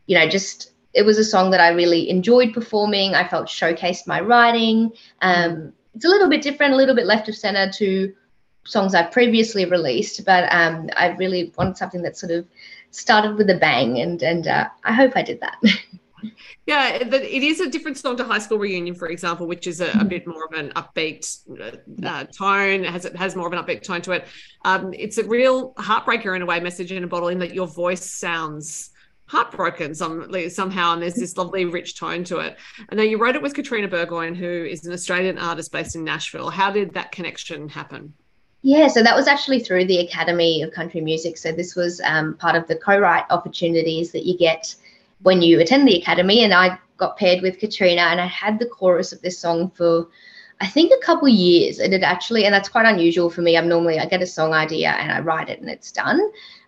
you 0.07 0.19
know, 0.19 0.29
just, 0.29 0.73
it 0.93 1.03
was 1.03 1.19
a 1.19 1.25
song 1.25 1.51
that 1.53 1.61
I 1.61 1.69
really 1.69 2.11
enjoyed 2.11 2.53
performing. 2.53 3.15
I 3.15 3.27
felt 3.27 3.47
showcased 3.47 4.07
my 4.07 4.21
writing. 4.21 4.93
Um, 5.23 5.73
it's 5.95 6.05
a 6.05 6.09
little 6.09 6.29
bit 6.29 6.43
different, 6.43 6.75
a 6.75 6.77
little 6.77 6.95
bit 6.95 7.07
left 7.07 7.29
of 7.29 7.37
center 7.37 7.71
to 7.73 8.15
songs 8.65 8.95
I've 8.95 9.13
previously 9.13 9.65
released, 9.65 10.25
but 10.25 10.53
um, 10.53 10.91
I 10.97 11.09
really 11.09 11.53
wanted 11.57 11.77
something 11.77 12.03
that 12.03 12.17
sort 12.17 12.33
of 12.33 12.47
started 12.91 13.37
with 13.37 13.49
a 13.51 13.57
bang. 13.57 13.99
And, 14.01 14.23
and 14.23 14.47
uh, 14.47 14.69
I 14.85 14.93
hope 14.93 15.13
I 15.17 15.23
did 15.23 15.41
that. 15.41 15.57
Yeah, 16.67 16.89
it 16.95 17.43
is 17.43 17.61
a 17.61 17.69
different 17.69 17.99
song 17.99 18.17
to 18.17 18.25
High 18.25 18.39
School 18.39 18.59
Reunion, 18.59 18.95
for 18.95 19.09
example, 19.09 19.47
which 19.47 19.67
is 19.67 19.81
a, 19.81 19.91
a 19.99 20.05
bit 20.05 20.27
more 20.27 20.45
of 20.45 20.53
an 20.53 20.71
upbeat 20.77 21.25
uh, 22.05 22.25
tone. 22.25 22.85
It 22.85 22.91
has 22.91 23.05
it 23.05 23.17
has 23.17 23.37
more 23.37 23.47
of 23.47 23.53
an 23.53 23.59
upbeat 23.59 23.83
tone 23.83 24.03
to 24.03 24.13
it. 24.13 24.27
Um, 24.65 24.93
it's 24.95 25.19
a 25.19 25.25
real 25.25 25.75
heartbreaker 25.75 26.37
in 26.37 26.43
a 26.43 26.47
way, 26.47 26.61
message 26.61 26.93
in 26.93 27.05
a 27.05 27.07
bottle, 27.07 27.29
in 27.29 27.39
that 27.41 27.55
your 27.55 27.67
voice 27.67 28.05
sounds 28.05 28.91
heartbroken 29.27 29.95
some, 29.95 30.29
somehow, 30.51 30.93
and 30.93 31.01
there's 31.01 31.15
this 31.15 31.37
lovely 31.37 31.65
rich 31.65 31.97
tone 31.97 32.25
to 32.25 32.39
it. 32.39 32.57
And 32.89 32.99
then 32.99 33.09
you 33.09 33.17
wrote 33.17 33.37
it 33.37 33.43
with 33.43 33.55
Katrina 33.55 33.87
Burgoyne, 33.87 34.35
who 34.35 34.47
is 34.47 34.85
an 34.85 34.93
Australian 34.93 35.39
artist 35.39 35.71
based 35.71 35.95
in 35.95 36.03
Nashville. 36.03 36.51
How 36.51 36.73
did 36.73 36.95
that 36.95 37.13
connection 37.13 37.69
happen? 37.69 38.13
Yeah, 38.63 38.89
so 38.89 39.03
that 39.03 39.17
was 39.17 39.29
actually 39.29 39.61
through 39.61 39.87
the 39.87 40.01
Academy 40.01 40.63
of 40.63 40.73
Country 40.73 41.01
Music. 41.01 41.39
So 41.39 41.53
this 41.53 41.77
was 41.77 42.01
um, 42.05 42.35
part 42.39 42.57
of 42.57 42.67
the 42.67 42.77
co-write 42.77 43.25
opportunities 43.31 44.11
that 44.13 44.27
you 44.27 44.37
get 44.37 44.75
when 45.23 45.43
you 45.43 45.61
attend 45.61 45.87
the 45.87 45.97
academy 45.97 46.43
and 46.43 46.55
I 46.55 46.79
got 46.97 47.17
paired 47.17 47.43
with 47.43 47.59
Katrina 47.59 48.03
and 48.03 48.21
I 48.21 48.27
had 48.27 48.59
the 48.59 48.67
chorus 48.67 49.13
of 49.13 49.23
this 49.23 49.39
song 49.39 49.71
for 49.71 50.09
I 50.61 50.67
think 50.67 50.93
a 50.93 51.05
couple 51.05 51.29
years 51.29 51.79
and 51.79 51.95
it 51.95 52.03
actually 52.03 52.45
and 52.45 52.55
that's 52.55 52.69
quite 52.69 52.87
unusual 52.87 53.31
for 53.31 53.41
me. 53.41 53.57
I'm 53.57 53.69
normally 53.69 53.99
I 53.99 54.07
get 54.07 54.23
a 54.23 54.27
song 54.27 54.53
idea 54.53 54.91
and 54.91 55.11
I 55.11 55.21
write 55.21 55.49
it 55.49 55.61
and 55.61 55.71
it's 55.71 55.93
done. 55.93 56.21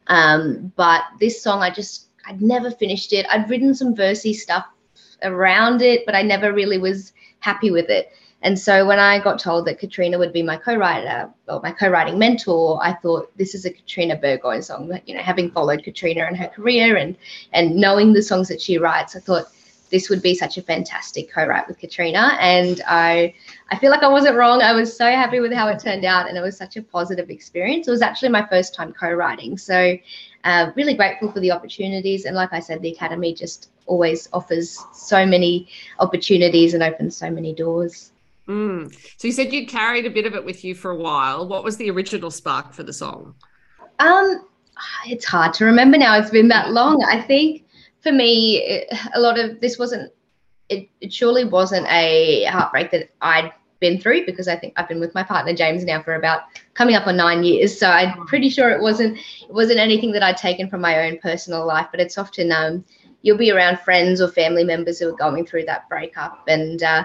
Um, 0.06 0.72
but 0.76 1.02
this 1.20 1.42
song 1.42 1.62
I 1.62 1.70
just 1.70 2.08
I'd 2.26 2.40
never 2.40 2.70
finished 2.70 3.12
it. 3.12 3.26
I'd 3.28 3.48
written 3.50 3.74
some 3.74 3.94
versy 3.94 4.34
stuff 4.34 4.66
around 5.22 5.82
it, 5.82 6.04
but 6.06 6.14
I 6.14 6.22
never 6.22 6.52
really 6.52 6.78
was 6.78 7.12
happy 7.40 7.70
with 7.70 7.90
it. 7.90 8.12
And 8.42 8.58
so 8.58 8.84
when 8.86 8.98
I 8.98 9.20
got 9.20 9.38
told 9.38 9.66
that 9.66 9.78
Katrina 9.78 10.18
would 10.18 10.32
be 10.32 10.42
my 10.42 10.56
co-writer 10.56 11.30
or 11.48 11.60
my 11.60 11.70
co-writing 11.70 12.18
mentor, 12.18 12.78
I 12.82 12.92
thought 12.94 13.30
this 13.38 13.54
is 13.54 13.64
a 13.64 13.70
Katrina 13.70 14.16
Burgoyne 14.16 14.62
song. 14.62 14.98
You 15.06 15.14
know, 15.14 15.22
having 15.22 15.50
followed 15.50 15.84
Katrina 15.84 16.24
and 16.24 16.36
her 16.36 16.48
career 16.48 16.96
and 16.96 17.16
and 17.52 17.76
knowing 17.76 18.12
the 18.12 18.22
songs 18.22 18.48
that 18.48 18.60
she 18.60 18.78
writes, 18.78 19.14
I 19.16 19.20
thought 19.20 19.46
this 19.90 20.08
would 20.08 20.22
be 20.22 20.34
such 20.34 20.56
a 20.56 20.62
fantastic 20.62 21.30
co-write 21.30 21.68
with 21.68 21.78
Katrina. 21.78 22.36
And 22.40 22.80
I 22.86 23.34
I 23.70 23.78
feel 23.78 23.90
like 23.90 24.02
I 24.02 24.08
wasn't 24.08 24.36
wrong. 24.36 24.62
I 24.62 24.72
was 24.72 24.96
so 24.96 25.06
happy 25.06 25.38
with 25.38 25.52
how 25.52 25.68
it 25.68 25.78
turned 25.78 26.04
out, 26.04 26.28
and 26.28 26.36
it 26.36 26.40
was 26.40 26.56
such 26.56 26.76
a 26.76 26.82
positive 26.82 27.30
experience. 27.30 27.86
It 27.86 27.92
was 27.92 28.02
actually 28.02 28.30
my 28.30 28.46
first 28.46 28.74
time 28.74 28.92
co-writing, 28.92 29.56
so 29.56 29.96
uh, 30.44 30.72
really 30.74 30.94
grateful 30.94 31.30
for 31.30 31.40
the 31.40 31.52
opportunities. 31.52 32.24
And 32.24 32.34
like 32.34 32.52
I 32.52 32.60
said, 32.60 32.82
the 32.82 32.90
academy 32.90 33.34
just 33.34 33.70
always 33.86 34.28
offers 34.32 34.78
so 34.92 35.24
many 35.26 35.68
opportunities 35.98 36.74
and 36.74 36.82
opens 36.82 37.16
so 37.16 37.30
many 37.30 37.52
doors. 37.54 38.11
Mm. 38.48 38.92
So 39.18 39.28
you 39.28 39.32
said 39.32 39.52
you 39.52 39.66
carried 39.66 40.06
a 40.06 40.10
bit 40.10 40.26
of 40.26 40.34
it 40.34 40.44
with 40.44 40.64
you 40.64 40.74
for 40.74 40.90
a 40.90 40.96
while. 40.96 41.46
What 41.46 41.64
was 41.64 41.76
the 41.76 41.90
original 41.90 42.30
spark 42.30 42.72
for 42.72 42.82
the 42.82 42.92
song? 42.92 43.34
Um, 43.98 44.46
it's 45.06 45.24
hard 45.24 45.54
to 45.54 45.64
remember 45.64 45.98
now. 45.98 46.18
It's 46.18 46.30
been 46.30 46.48
that 46.48 46.70
long. 46.70 47.04
I 47.04 47.20
think 47.20 47.66
for 48.00 48.12
me, 48.12 48.84
a 49.14 49.20
lot 49.20 49.38
of 49.38 49.60
this 49.60 49.78
wasn't. 49.78 50.12
It, 50.68 50.88
it 51.00 51.12
surely 51.12 51.44
wasn't 51.44 51.86
a 51.88 52.44
heartbreak 52.44 52.90
that 52.92 53.10
I'd 53.20 53.52
been 53.82 54.00
through 54.00 54.24
because 54.24 54.48
I 54.48 54.56
think 54.56 54.72
I've 54.76 54.88
been 54.88 55.00
with 55.00 55.14
my 55.14 55.22
partner 55.22 55.52
James 55.52 55.84
now 55.84 56.02
for 56.02 56.14
about 56.14 56.42
coming 56.72 56.94
up 56.94 57.06
on 57.06 57.16
nine 57.16 57.44
years. 57.44 57.78
So 57.78 57.88
I'm 57.88 58.26
pretty 58.26 58.48
sure 58.48 58.70
it 58.70 58.80
wasn't 58.80 59.18
it 59.18 59.52
wasn't 59.52 59.80
anything 59.80 60.12
that 60.12 60.22
I'd 60.22 60.38
taken 60.38 60.70
from 60.70 60.80
my 60.80 61.06
own 61.06 61.18
personal 61.18 61.66
life. 61.66 61.88
But 61.90 62.00
it's 62.00 62.16
often 62.16 62.50
um, 62.50 62.84
you'll 63.20 63.36
be 63.36 63.50
around 63.50 63.80
friends 63.80 64.22
or 64.22 64.28
family 64.28 64.64
members 64.64 64.98
who 64.98 65.08
are 65.10 65.16
going 65.16 65.44
through 65.44 65.64
that 65.66 65.88
breakup, 65.90 66.44
and 66.48 66.82
uh, 66.82 67.04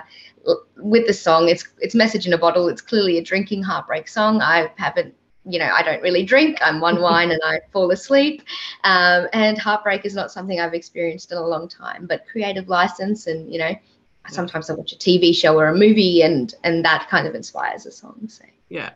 with 0.78 1.08
the 1.08 1.14
song, 1.14 1.50
it's 1.50 1.68
it's 1.80 1.96
message 1.96 2.28
in 2.28 2.34
a 2.34 2.38
bottle. 2.38 2.68
It's 2.68 2.82
clearly 2.82 3.18
a 3.18 3.24
drinking 3.24 3.64
heartbreak 3.64 4.08
song. 4.08 4.42
I 4.42 4.72
haven't, 4.78 5.14
you 5.46 5.60
know, 5.60 5.70
I 5.74 5.82
don't 5.84 6.02
really 6.02 6.24
drink. 6.24 6.58
I'm 6.62 6.80
one 6.80 7.02
wine 7.08 7.32
and 7.32 7.42
I 7.44 7.60
fall 7.72 7.92
asleep. 7.92 8.44
Um, 8.84 9.28
and 9.34 9.58
heartbreak 9.58 10.06
is 10.06 10.16
not 10.16 10.32
something 10.32 10.60
I've 10.60 10.74
experienced 10.74 11.32
in 11.32 11.38
a 11.38 11.46
long 11.46 11.68
time. 11.68 12.06
But 12.08 12.26
creative 12.32 12.70
license, 12.70 13.28
and 13.28 13.52
you 13.52 13.60
know, 13.60 13.76
sometimes 14.30 14.70
I 14.70 14.74
watch 14.74 14.94
a 14.94 14.98
TV 14.98 15.36
show 15.36 15.58
or 15.58 15.68
a 15.68 15.76
movie, 15.76 16.22
and 16.22 16.54
and 16.64 16.84
that 16.86 17.08
kind 17.10 17.28
of 17.28 17.36
inspires 17.36 17.86
a 17.86 17.92
song. 17.92 18.28
So 18.28 18.46
yeah, 18.70 18.92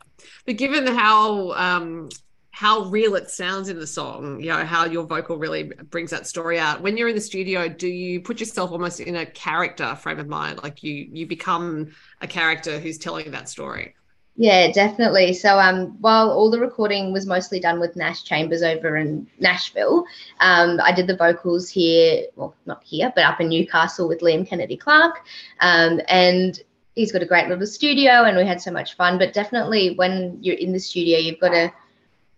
but 0.45 0.57
given 0.57 0.87
how 0.87 1.51
um, 1.53 2.09
how 2.51 2.83
real 2.83 3.15
it 3.15 3.29
sounds 3.29 3.69
in 3.69 3.79
the 3.79 3.87
song, 3.87 4.39
you 4.41 4.49
know, 4.49 4.65
how 4.65 4.85
your 4.85 5.05
vocal 5.05 5.37
really 5.37 5.63
brings 5.63 6.11
that 6.11 6.27
story 6.27 6.59
out. 6.59 6.81
When 6.81 6.97
you're 6.97 7.07
in 7.07 7.15
the 7.15 7.21
studio, 7.21 7.69
do 7.69 7.87
you 7.87 8.19
put 8.19 8.39
yourself 8.39 8.71
almost 8.71 8.99
in 8.99 9.15
a 9.15 9.25
character 9.25 9.95
frame 9.95 10.19
of 10.19 10.27
mind? 10.27 10.61
Like 10.61 10.83
you 10.83 11.09
you 11.11 11.25
become 11.25 11.91
a 12.19 12.27
character 12.27 12.77
who's 12.77 12.97
telling 12.97 13.31
that 13.31 13.47
story? 13.47 13.95
Yeah, 14.35 14.71
definitely. 14.71 15.33
So 15.33 15.57
um 15.59 15.97
while 16.01 16.29
all 16.29 16.51
the 16.51 16.59
recording 16.59 17.13
was 17.13 17.25
mostly 17.25 17.59
done 17.59 17.79
with 17.79 17.95
Nash 17.95 18.23
Chambers 18.23 18.63
over 18.63 18.97
in 18.97 19.27
Nashville, 19.39 20.05
um, 20.41 20.79
I 20.83 20.91
did 20.91 21.07
the 21.07 21.15
vocals 21.15 21.69
here, 21.69 22.25
well, 22.35 22.53
not 22.65 22.83
here, 22.83 23.13
but 23.15 23.23
up 23.23 23.39
in 23.39 23.47
Newcastle 23.47 24.09
with 24.09 24.19
Liam 24.19 24.45
Kennedy 24.45 24.75
Clark. 24.75 25.23
Um, 25.61 26.01
and 26.09 26.59
he's 26.95 27.13
got 27.13 27.21
a 27.21 27.25
great 27.25 27.47
little 27.47 27.65
studio 27.65 28.23
and 28.23 28.35
we 28.35 28.45
had 28.45 28.61
so 28.61 28.71
much 28.71 28.95
fun. 28.95 29.17
But 29.17 29.33
definitely 29.33 29.95
when 29.95 30.37
you're 30.41 30.57
in 30.57 30.73
the 30.73 30.79
studio, 30.79 31.17
you've 31.17 31.39
got 31.39 31.49
to 31.49 31.71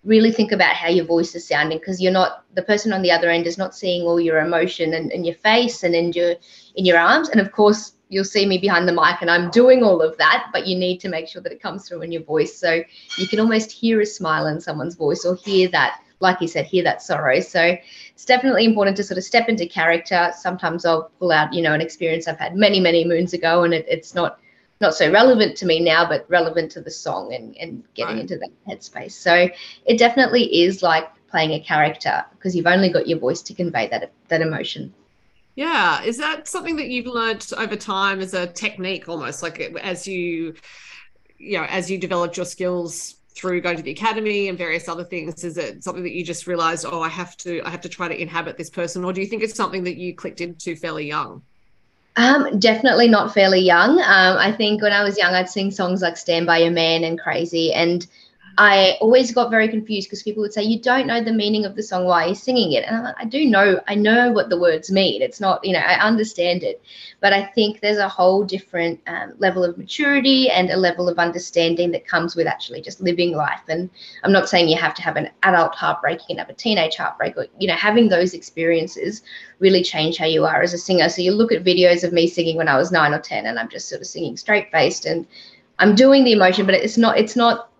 really 0.03 0.31
think 0.31 0.51
about 0.51 0.75
how 0.75 0.89
your 0.89 1.05
voice 1.05 1.33
is 1.35 1.47
sounding 1.47 1.77
because 1.77 2.01
you're 2.01 2.11
not 2.11 2.43
the 2.55 2.61
person 2.61 2.91
on 2.91 3.01
the 3.01 3.11
other 3.11 3.29
end 3.29 3.47
is 3.47 3.57
not 3.57 3.75
seeing 3.75 4.03
all 4.03 4.19
your 4.19 4.39
emotion 4.39 4.93
and 4.93 5.11
in 5.11 5.23
your 5.23 5.35
face 5.35 5.83
and 5.83 5.95
in 5.95 6.11
your 6.13 6.35
in 6.75 6.85
your 6.85 6.97
arms. 6.97 7.29
And 7.29 7.39
of 7.39 7.51
course 7.51 7.93
you'll 8.09 8.23
see 8.23 8.45
me 8.45 8.57
behind 8.57 8.87
the 8.87 8.93
mic 8.93 9.21
and 9.21 9.31
I'm 9.31 9.49
doing 9.49 9.81
all 9.83 10.01
of 10.01 10.17
that 10.17 10.49
but 10.51 10.67
you 10.67 10.77
need 10.77 10.99
to 10.99 11.09
make 11.09 11.27
sure 11.27 11.41
that 11.41 11.51
it 11.51 11.61
comes 11.61 11.87
through 11.87 12.01
in 12.01 12.11
your 12.11 12.23
voice. 12.23 12.57
So 12.57 12.83
you 13.17 13.27
can 13.27 13.39
almost 13.39 13.71
hear 13.71 14.01
a 14.01 14.05
smile 14.05 14.47
in 14.47 14.59
someone's 14.59 14.95
voice 14.95 15.25
or 15.25 15.35
hear 15.35 15.69
that 15.69 15.99
like 16.19 16.39
you 16.41 16.47
said 16.47 16.65
hear 16.65 16.83
that 16.83 17.01
sorrow. 17.01 17.39
So 17.39 17.77
it's 18.13 18.25
definitely 18.25 18.65
important 18.65 18.97
to 18.97 19.03
sort 19.03 19.17
of 19.17 19.23
step 19.23 19.47
into 19.47 19.65
character. 19.65 20.31
Sometimes 20.37 20.85
I'll 20.85 21.11
pull 21.19 21.31
out 21.31 21.53
you 21.53 21.61
know 21.61 21.73
an 21.73 21.81
experience 21.81 22.27
I've 22.27 22.39
had 22.39 22.55
many 22.55 22.81
many 22.81 23.05
moons 23.05 23.33
ago 23.33 23.63
and 23.63 23.73
it, 23.73 23.85
it's 23.87 24.13
not 24.13 24.39
not 24.83 24.93
so 24.93 25.11
relevant 25.11 25.57
to 25.57 25.65
me 25.65 25.79
now, 25.79 26.07
but 26.07 26.25
relevant 26.29 26.71
to 26.73 26.81
the 26.81 26.91
song 26.91 27.33
and, 27.33 27.57
and 27.57 27.83
getting 27.95 28.17
right. 28.17 28.21
into 28.21 28.37
that 28.37 28.51
headspace. 28.67 29.13
So 29.13 29.49
it 29.85 29.97
definitely 29.97 30.63
is 30.63 30.83
like 30.83 31.09
playing 31.31 31.53
a 31.53 31.59
character 31.59 32.23
because 32.35 32.55
you've 32.55 32.67
only 32.67 32.91
got 32.91 33.07
your 33.07 33.17
voice 33.17 33.41
to 33.41 33.55
convey 33.55 33.87
that 33.87 34.11
that 34.27 34.41
emotion. 34.41 34.93
Yeah, 35.55 36.03
is 36.03 36.17
that 36.17 36.47
something 36.47 36.75
that 36.77 36.89
you've 36.89 37.07
learned 37.07 37.47
over 37.57 37.75
time 37.75 38.19
as 38.19 38.33
a 38.33 38.47
technique, 38.47 39.07
almost 39.07 39.41
like 39.43 39.59
as 39.59 40.07
you, 40.07 40.55
you 41.37 41.57
know, 41.57 41.65
as 41.65 41.89
you 41.89 41.97
developed 41.97 42.37
your 42.37 42.45
skills 42.45 43.15
through 43.35 43.61
going 43.61 43.77
to 43.77 43.83
the 43.83 43.91
academy 43.91 44.49
and 44.49 44.57
various 44.57 44.87
other 44.87 45.03
things? 45.03 45.43
Is 45.43 45.57
it 45.57 45.83
something 45.83 46.03
that 46.03 46.13
you 46.13 46.23
just 46.23 46.47
realized, 46.47 46.85
oh, 46.87 47.01
I 47.01 47.09
have 47.09 47.37
to, 47.37 47.61
I 47.65 47.69
have 47.69 47.81
to 47.81 47.89
try 47.89 48.07
to 48.07 48.19
inhabit 48.19 48.57
this 48.57 48.71
person, 48.71 49.03
or 49.03 49.13
do 49.13 49.21
you 49.21 49.27
think 49.27 49.43
it's 49.43 49.55
something 49.55 49.83
that 49.83 49.97
you 49.97 50.15
clicked 50.15 50.41
into 50.41 50.75
fairly 50.75 51.07
young? 51.07 51.43
Um, 52.15 52.59
definitely 52.59 53.07
not 53.07 53.33
fairly 53.33 53.61
young. 53.61 53.99
Um, 53.99 54.37
I 54.37 54.51
think 54.51 54.81
when 54.81 54.93
I 54.93 55.03
was 55.03 55.17
young, 55.17 55.33
I'd 55.33 55.49
sing 55.49 55.71
songs 55.71 56.01
like 56.01 56.17
Stand 56.17 56.45
By 56.45 56.59
Your 56.59 56.71
Man 56.71 57.03
and 57.03 57.19
Crazy. 57.19 57.73
And 57.73 58.05
I 58.57 58.97
always 59.01 59.31
got 59.31 59.49
very 59.49 59.67
confused 59.67 60.07
because 60.07 60.21
people 60.21 60.41
would 60.41 60.53
say, 60.53 60.61
You 60.61 60.79
don't 60.79 61.07
know 61.07 61.23
the 61.23 61.33
meaning 61.33 61.65
of 61.65 61.75
the 61.75 61.81
song, 61.81 62.05
why 62.05 62.25
are 62.25 62.27
you 62.29 62.35
singing 62.35 62.73
it? 62.73 62.83
And 62.87 63.03
like, 63.03 63.15
i 63.17 63.25
do 63.25 63.45
know, 63.45 63.81
I 63.87 63.95
know 63.95 64.31
what 64.31 64.49
the 64.49 64.59
words 64.59 64.91
mean. 64.91 65.23
It's 65.23 65.39
not, 65.39 65.63
you 65.65 65.73
know, 65.73 65.79
I 65.79 65.99
understand 65.99 66.61
it. 66.61 66.81
But 67.19 67.33
I 67.33 67.45
think 67.45 67.79
there's 67.79 67.97
a 67.97 68.07
whole 68.07 68.43
different 68.43 68.99
um, 69.07 69.33
level 69.39 69.63
of 69.63 69.77
maturity 69.77 70.51
and 70.51 70.69
a 70.69 70.77
level 70.77 71.09
of 71.09 71.17
understanding 71.17 71.91
that 71.91 72.07
comes 72.07 72.35
with 72.35 72.45
actually 72.45 72.81
just 72.81 73.01
living 73.01 73.35
life. 73.35 73.61
And 73.69 73.89
I'm 74.23 74.31
not 74.31 74.49
saying 74.49 74.69
you 74.69 74.77
have 74.77 74.93
to 74.95 75.01
have 75.01 75.15
an 75.15 75.29
adult 75.41 75.73
heartbreak, 75.73 76.19
you 76.21 76.35
can 76.35 76.37
have 76.37 76.49
a 76.49 76.53
teenage 76.53 76.95
heartbreak, 76.95 77.35
or, 77.35 77.47
you 77.59 77.67
know, 77.67 77.75
having 77.75 78.09
those 78.09 78.35
experiences 78.35 79.23
really 79.59 79.83
change 79.83 80.17
how 80.17 80.25
you 80.27 80.45
are 80.45 80.61
as 80.61 80.73
a 80.73 80.77
singer. 80.77 81.09
So 81.09 81.23
you 81.23 81.31
look 81.31 81.51
at 81.51 81.63
videos 81.63 82.03
of 82.03 82.13
me 82.13 82.27
singing 82.27 82.57
when 82.57 82.67
I 82.67 82.77
was 82.77 82.91
nine 82.91 83.13
or 83.13 83.19
10, 83.19 83.47
and 83.47 83.57
I'm 83.57 83.69
just 83.69 83.89
sort 83.89 84.01
of 84.01 84.07
singing 84.07 84.37
straight 84.37 84.69
faced 84.71 85.05
and 85.05 85.25
I'm 85.79 85.95
doing 85.95 86.23
the 86.23 86.33
emotion, 86.33 86.67
but 86.67 86.75
it's 86.75 86.99
not, 86.99 87.17
it's 87.17 87.35
not 87.35 87.72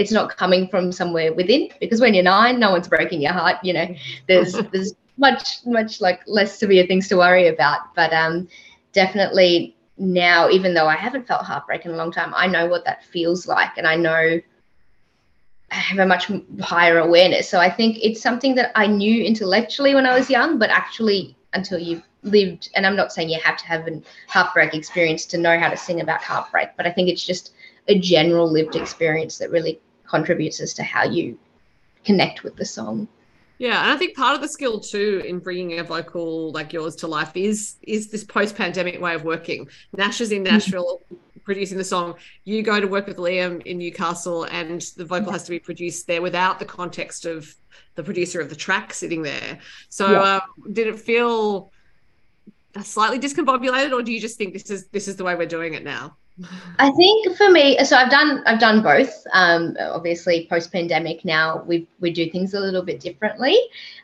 it's 0.00 0.10
not 0.10 0.34
coming 0.34 0.66
from 0.66 0.90
somewhere 0.90 1.30
within 1.34 1.68
because 1.78 2.00
when 2.00 2.14
you're 2.14 2.24
nine, 2.24 2.58
no 2.58 2.70
one's 2.70 2.88
breaking 2.88 3.20
your 3.20 3.34
heart. 3.34 3.56
You 3.62 3.74
know, 3.74 3.94
there's 4.26 4.52
there's 4.72 4.94
much 5.18 5.58
much 5.66 6.00
like 6.00 6.22
less 6.26 6.58
severe 6.58 6.86
things 6.86 7.06
to 7.08 7.16
worry 7.18 7.48
about. 7.48 7.94
But 7.94 8.12
um, 8.14 8.48
definitely 8.92 9.76
now, 9.98 10.48
even 10.48 10.72
though 10.72 10.86
I 10.86 10.96
haven't 10.96 11.26
felt 11.26 11.44
heartbreak 11.44 11.84
in 11.84 11.92
a 11.92 11.96
long 11.96 12.10
time, 12.10 12.32
I 12.34 12.46
know 12.46 12.66
what 12.66 12.86
that 12.86 13.04
feels 13.04 13.46
like, 13.46 13.76
and 13.76 13.86
I 13.86 13.96
know 13.96 14.40
I 15.70 15.74
have 15.74 15.98
a 15.98 16.06
much 16.06 16.30
higher 16.62 16.98
awareness. 16.98 17.46
So 17.48 17.60
I 17.60 17.70
think 17.70 17.98
it's 18.02 18.22
something 18.22 18.54
that 18.54 18.72
I 18.74 18.86
knew 18.86 19.22
intellectually 19.22 19.94
when 19.94 20.06
I 20.06 20.18
was 20.18 20.30
young, 20.30 20.58
but 20.58 20.70
actually 20.70 21.36
until 21.52 21.78
you've 21.78 22.02
lived, 22.22 22.70
and 22.74 22.86
I'm 22.86 22.96
not 22.96 23.12
saying 23.12 23.28
you 23.28 23.38
have 23.40 23.58
to 23.58 23.66
have 23.66 23.86
a 23.86 24.00
heartbreak 24.28 24.72
experience 24.72 25.26
to 25.26 25.38
know 25.38 25.58
how 25.58 25.68
to 25.68 25.76
sing 25.76 26.00
about 26.00 26.22
heartbreak, 26.22 26.70
but 26.78 26.86
I 26.86 26.90
think 26.90 27.10
it's 27.10 27.24
just 27.24 27.52
a 27.88 27.98
general 27.98 28.50
lived 28.50 28.76
experience 28.76 29.38
that 29.38 29.50
really 29.50 29.78
contributes 30.10 30.60
as 30.60 30.74
to 30.74 30.82
how 30.82 31.04
you 31.04 31.38
connect 32.04 32.42
with 32.42 32.56
the 32.56 32.64
song. 32.64 33.08
Yeah, 33.58 33.82
and 33.82 33.92
I 33.92 33.96
think 33.96 34.16
part 34.16 34.34
of 34.34 34.40
the 34.40 34.48
skill 34.48 34.80
too 34.80 35.22
in 35.26 35.38
bringing 35.38 35.78
a 35.78 35.84
vocal 35.84 36.50
like 36.52 36.72
yours 36.72 36.96
to 36.96 37.06
life 37.06 37.32
is 37.36 37.76
is 37.82 38.10
this 38.10 38.24
post-pandemic 38.24 39.00
way 39.00 39.14
of 39.14 39.22
working. 39.22 39.68
Nash 39.96 40.20
is 40.20 40.32
in 40.32 40.42
mm-hmm. 40.42 40.54
Nashville 40.54 41.02
producing 41.44 41.76
the 41.76 41.84
song. 41.84 42.14
You 42.44 42.62
go 42.62 42.80
to 42.80 42.86
work 42.86 43.06
with 43.06 43.18
Liam 43.18 43.60
in 43.66 43.76
Newcastle, 43.78 44.44
and 44.44 44.80
the 44.96 45.04
vocal 45.04 45.30
has 45.32 45.44
to 45.44 45.50
be 45.50 45.58
produced 45.58 46.06
there 46.06 46.22
without 46.22 46.58
the 46.58 46.64
context 46.64 47.26
of 47.26 47.54
the 47.96 48.02
producer 48.02 48.40
of 48.40 48.48
the 48.48 48.56
track 48.56 48.94
sitting 48.94 49.22
there. 49.22 49.58
So, 49.90 50.10
yeah. 50.10 50.20
uh, 50.20 50.40
did 50.72 50.86
it 50.86 50.98
feel 50.98 51.70
slightly 52.82 53.18
discombobulated, 53.18 53.92
or 53.92 54.02
do 54.02 54.10
you 54.10 54.20
just 54.20 54.38
think 54.38 54.54
this 54.54 54.70
is 54.70 54.86
this 54.88 55.06
is 55.06 55.16
the 55.16 55.24
way 55.24 55.34
we're 55.34 55.46
doing 55.46 55.74
it 55.74 55.84
now? 55.84 56.16
I 56.78 56.90
think 56.90 57.36
for 57.36 57.50
me, 57.50 57.82
so 57.84 57.96
I've 57.96 58.10
done 58.10 58.42
I've 58.46 58.60
done 58.60 58.82
both. 58.82 59.26
Um, 59.32 59.76
obviously, 59.80 60.46
post 60.48 60.72
pandemic 60.72 61.24
now 61.24 61.62
we 61.66 61.86
we 62.00 62.10
do 62.10 62.30
things 62.30 62.54
a 62.54 62.60
little 62.60 62.82
bit 62.82 63.00
differently. 63.00 63.56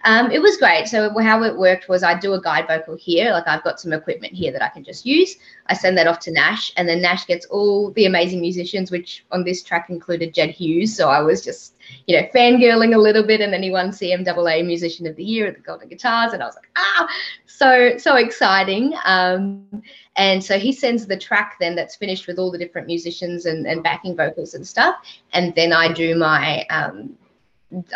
Um, 0.05 0.31
it 0.31 0.41
was 0.41 0.57
great. 0.57 0.87
So 0.89 1.17
how 1.21 1.43
it 1.45 1.57
worked 1.57 1.89
was 1.89 2.03
I 2.03 2.19
do 2.19 2.35
a 2.35 2.41
guide 2.41 2.67
vocal 2.67 2.97
here, 2.97 3.33
like 3.33 3.47
I've 3.47 3.65
got 3.65 3.81
some 3.81 3.93
equipment 3.93 4.35
here 4.35 4.53
that 4.53 4.63
I 4.63 4.69
can 4.69 4.85
just 4.85 5.07
use. 5.07 5.37
I 5.67 5.75
send 5.75 5.97
that 5.99 6.07
off 6.07 6.21
to 6.21 6.31
Nash, 6.31 6.73
and 6.77 6.89
then 6.89 7.01
Nash 7.01 7.27
gets 7.27 7.47
all 7.47 7.91
the 7.93 8.07
amazing 8.07 8.41
musicians, 8.41 8.91
which 8.91 9.25
on 9.33 9.45
this 9.45 9.63
track 9.63 9.89
included 9.89 10.35
Jed 10.35 10.51
Hughes. 10.51 10.95
So 10.95 11.09
I 11.09 11.23
was 11.23 11.45
just 11.45 11.75
you 12.07 12.21
know 12.21 12.27
fangirling 12.35 12.95
a 12.95 12.99
little 12.99 13.25
bit, 13.25 13.41
and 13.41 13.53
then 13.53 13.63
he 13.63 13.71
won 13.71 13.91
CMAA 13.91 14.67
Musician 14.67 15.07
of 15.07 15.17
the 15.17 15.25
Year 15.25 15.47
at 15.47 15.55
the 15.55 15.63
Golden 15.63 15.89
Guitars, 15.89 16.33
and 16.33 16.43
I 16.43 16.47
was 16.47 16.57
like 16.57 16.71
ah, 16.77 17.09
so 17.57 17.97
so 17.97 18.17
exciting. 18.17 18.93
Um, 19.05 19.83
and 20.17 20.45
so 20.45 20.59
he 20.59 20.73
sends 20.73 21.07
the 21.07 21.17
track 21.17 21.57
then 21.59 21.75
that's 21.75 21.97
finished 21.97 22.27
with 22.27 22.39
all 22.39 22.51
the 22.51 22.59
different 22.59 22.87
musicians 22.87 23.47
and, 23.47 23.67
and 23.67 23.83
backing 23.83 24.15
vocals 24.15 24.55
and 24.55 24.67
stuff. 24.67 24.97
And 25.33 25.55
then 25.55 25.73
I 25.73 25.93
do 25.93 26.17
my 26.17 26.65
um, 26.67 27.17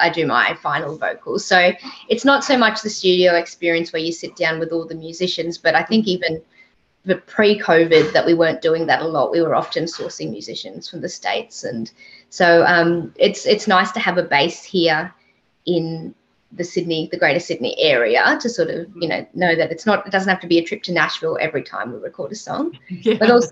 I 0.00 0.08
do 0.10 0.26
my 0.26 0.54
final 0.62 0.96
vocals. 0.96 1.44
So 1.44 1.72
it's 2.08 2.24
not 2.24 2.42
so 2.42 2.56
much 2.56 2.80
the 2.80 2.90
studio 2.90 3.34
experience 3.34 3.92
where 3.92 4.02
you 4.02 4.12
sit 4.12 4.34
down 4.34 4.58
with 4.58 4.72
all 4.72 4.86
the 4.86 4.94
musicians, 4.94 5.58
but 5.58 5.74
I 5.74 5.82
think 5.82 6.06
even 6.06 6.42
the 7.04 7.16
pre-COVID 7.16 8.12
that 8.12 8.26
we 8.26 8.34
weren't 8.34 8.60
doing 8.62 8.86
that 8.86 9.02
a 9.02 9.06
lot. 9.06 9.30
We 9.30 9.42
were 9.42 9.54
often 9.54 9.84
sourcing 9.84 10.30
musicians 10.30 10.88
from 10.88 11.00
the 11.00 11.08
states, 11.08 11.64
and 11.64 11.90
so 12.30 12.64
um, 12.64 13.12
it's 13.16 13.46
it's 13.46 13.66
nice 13.66 13.92
to 13.92 14.00
have 14.00 14.18
a 14.18 14.22
base 14.22 14.62
here 14.62 15.12
in 15.66 16.14
the 16.52 16.64
Sydney, 16.64 17.09
the 17.11 17.19
Greater 17.19 17.40
Sydney 17.40 17.78
area 17.78 18.38
to 18.40 18.49
sort 18.49 18.71
of, 18.71 18.88
you 18.97 19.09
know, 19.09 19.26
know 19.35 19.54
that 19.54 19.71
it's 19.71 19.87
not, 19.87 20.07
it 20.07 20.11
doesn't 20.11 20.28
have 20.28 20.40
to 20.40 20.49
be 20.49 20.59
a 20.59 20.64
trip 20.64 20.83
to 20.85 20.92
Nashville 20.92 21.38
every 21.40 21.62
time 21.62 21.92
we 21.92 21.99
record 21.99 22.33
a 22.33 22.35
song, 22.35 22.76
yeah. 22.88 23.14
but 23.19 23.30
also 23.30 23.50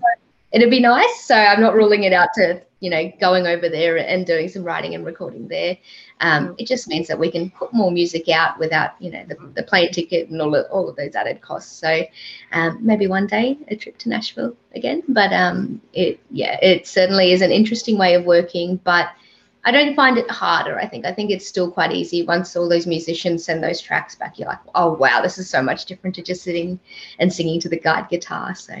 it'd 0.51 0.69
be 0.69 0.79
nice. 0.79 1.23
So 1.23 1.35
I'm 1.35 1.61
not 1.61 1.75
ruling 1.75 2.03
it 2.03 2.13
out 2.13 2.29
to, 2.35 2.61
you 2.79 2.89
know, 2.89 3.11
going 3.19 3.45
over 3.45 3.69
there 3.69 3.97
and 3.97 4.25
doing 4.25 4.49
some 4.49 4.63
writing 4.63 4.95
and 4.95 5.05
recording 5.05 5.47
there. 5.47 5.77
Um, 6.21 6.55
it 6.57 6.67
just 6.67 6.87
means 6.87 7.07
that 7.07 7.19
we 7.19 7.31
can 7.31 7.49
put 7.51 7.73
more 7.73 7.91
music 7.91 8.27
out 8.29 8.57
without, 8.57 8.91
you 8.99 9.11
know, 9.11 9.23
the, 9.25 9.35
the 9.55 9.63
plane 9.63 9.91
ticket 9.91 10.29
and 10.29 10.41
all 10.41 10.55
of, 10.55 10.65
all 10.71 10.89
of 10.89 10.95
those 10.95 11.15
added 11.15 11.41
costs. 11.41 11.71
So 11.71 12.03
um, 12.51 12.79
maybe 12.81 13.07
one 13.07 13.27
day 13.27 13.57
a 13.67 13.75
trip 13.75 13.97
to 13.99 14.09
Nashville 14.09 14.55
again. 14.75 15.03
But 15.07 15.31
um, 15.31 15.81
it, 15.93 16.19
yeah, 16.31 16.57
it 16.61 16.87
certainly 16.87 17.31
is 17.31 17.41
an 17.41 17.51
interesting 17.51 17.97
way 17.97 18.15
of 18.15 18.25
working, 18.25 18.77
but 18.83 19.09
I 19.69 19.71
don't 19.71 19.93
find 19.93 20.17
it 20.17 20.31
harder. 20.31 20.79
I 20.79 20.87
think 20.87 21.05
I 21.05 21.13
think 21.13 21.29
it's 21.29 21.47
still 21.47 21.69
quite 21.69 21.91
easy 21.91 22.23
once 22.23 22.55
all 22.55 22.67
those 22.67 22.87
musicians 22.87 23.45
send 23.45 23.63
those 23.63 23.79
tracks 23.79 24.15
back. 24.15 24.39
You're 24.39 24.47
like, 24.47 24.57
oh 24.73 24.93
wow, 24.93 25.21
this 25.21 25.37
is 25.37 25.47
so 25.47 25.61
much 25.61 25.85
different 25.85 26.15
to 26.15 26.23
just 26.23 26.41
sitting 26.41 26.79
and 27.19 27.31
singing 27.31 27.59
to 27.59 27.69
the 27.69 27.77
guide 27.77 28.09
guitar. 28.09 28.55
So 28.55 28.73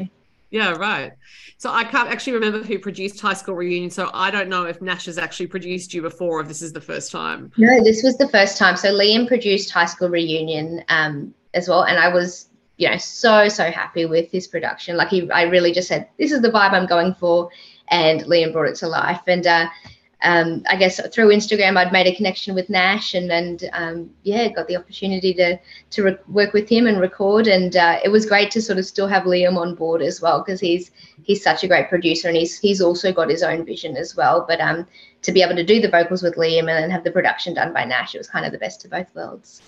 yeah, 0.49 0.71
right. 0.71 1.11
So 1.59 1.71
I 1.71 1.83
can't 1.83 2.09
actually 2.09 2.33
remember 2.33 2.63
who 2.63 2.79
produced 2.79 3.21
High 3.21 3.35
School 3.35 3.53
Reunion. 3.53 3.91
So 3.91 4.09
I 4.15 4.31
don't 4.31 4.49
know 4.49 4.65
if 4.65 4.81
Nash 4.81 5.05
has 5.05 5.19
actually 5.19 5.45
produced 5.45 5.93
you 5.93 6.01
before, 6.01 6.41
if 6.41 6.47
this 6.47 6.63
is 6.63 6.73
the 6.73 6.81
first 6.81 7.11
time. 7.11 7.51
No, 7.55 7.83
this 7.83 8.01
was 8.01 8.17
the 8.17 8.27
first 8.29 8.57
time. 8.57 8.75
So 8.75 8.91
Liam 8.91 9.27
produced 9.27 9.69
High 9.69 9.85
School 9.85 10.09
Reunion 10.09 10.83
um, 10.89 11.35
as 11.53 11.69
well, 11.69 11.83
and 11.83 11.99
I 11.99 12.11
was 12.11 12.49
you 12.77 12.89
know 12.89 12.97
so 12.97 13.47
so 13.47 13.69
happy 13.69 14.07
with 14.07 14.31
his 14.31 14.47
production. 14.47 14.97
Like 14.97 15.09
he, 15.09 15.29
I 15.29 15.43
really 15.43 15.71
just 15.71 15.87
said, 15.87 16.09
this 16.17 16.31
is 16.31 16.41
the 16.41 16.49
vibe 16.49 16.71
I'm 16.71 16.87
going 16.87 17.13
for, 17.13 17.51
and 17.89 18.21
Liam 18.21 18.51
brought 18.53 18.69
it 18.69 18.75
to 18.77 18.87
life. 18.87 19.21
And 19.27 19.45
uh, 19.45 19.67
um, 20.21 20.63
I 20.69 20.75
guess 20.75 20.99
through 21.13 21.29
Instagram, 21.29 21.77
I'd 21.77 21.93
made 21.93 22.07
a 22.07 22.15
connection 22.15 22.53
with 22.53 22.69
Nash, 22.69 23.13
and 23.13 23.31
and 23.31 23.69
um, 23.71 24.09
yeah, 24.23 24.49
got 24.49 24.67
the 24.67 24.75
opportunity 24.75 25.33
to 25.35 25.57
to 25.91 26.03
re- 26.03 26.17
work 26.27 26.51
with 26.51 26.67
him 26.67 26.87
and 26.87 26.99
record, 26.99 27.47
and 27.47 27.75
uh, 27.77 27.99
it 28.03 28.09
was 28.09 28.25
great 28.25 28.51
to 28.51 28.61
sort 28.61 28.79
of 28.79 28.85
still 28.85 29.07
have 29.07 29.23
Liam 29.23 29.57
on 29.57 29.75
board 29.75 30.01
as 30.01 30.21
well 30.21 30.39
because 30.39 30.59
he's 30.59 30.91
he's 31.23 31.41
such 31.41 31.63
a 31.63 31.67
great 31.67 31.87
producer, 31.87 32.27
and 32.27 32.35
he's 32.35 32.59
he's 32.59 32.81
also 32.81 33.13
got 33.13 33.29
his 33.29 33.43
own 33.43 33.63
vision 33.63 33.95
as 33.95 34.15
well. 34.15 34.45
But 34.45 34.59
um, 34.59 34.85
to 35.21 35.31
be 35.31 35.41
able 35.41 35.55
to 35.55 35.63
do 35.63 35.79
the 35.79 35.89
vocals 35.89 36.21
with 36.21 36.35
Liam 36.35 36.59
and 36.59 36.69
then 36.69 36.91
have 36.91 37.05
the 37.05 37.11
production 37.11 37.53
done 37.53 37.73
by 37.73 37.85
Nash, 37.85 38.13
it 38.13 38.17
was 38.17 38.29
kind 38.29 38.45
of 38.45 38.51
the 38.51 38.57
best 38.57 38.83
of 38.83 38.91
both 38.91 39.13
worlds. 39.15 39.61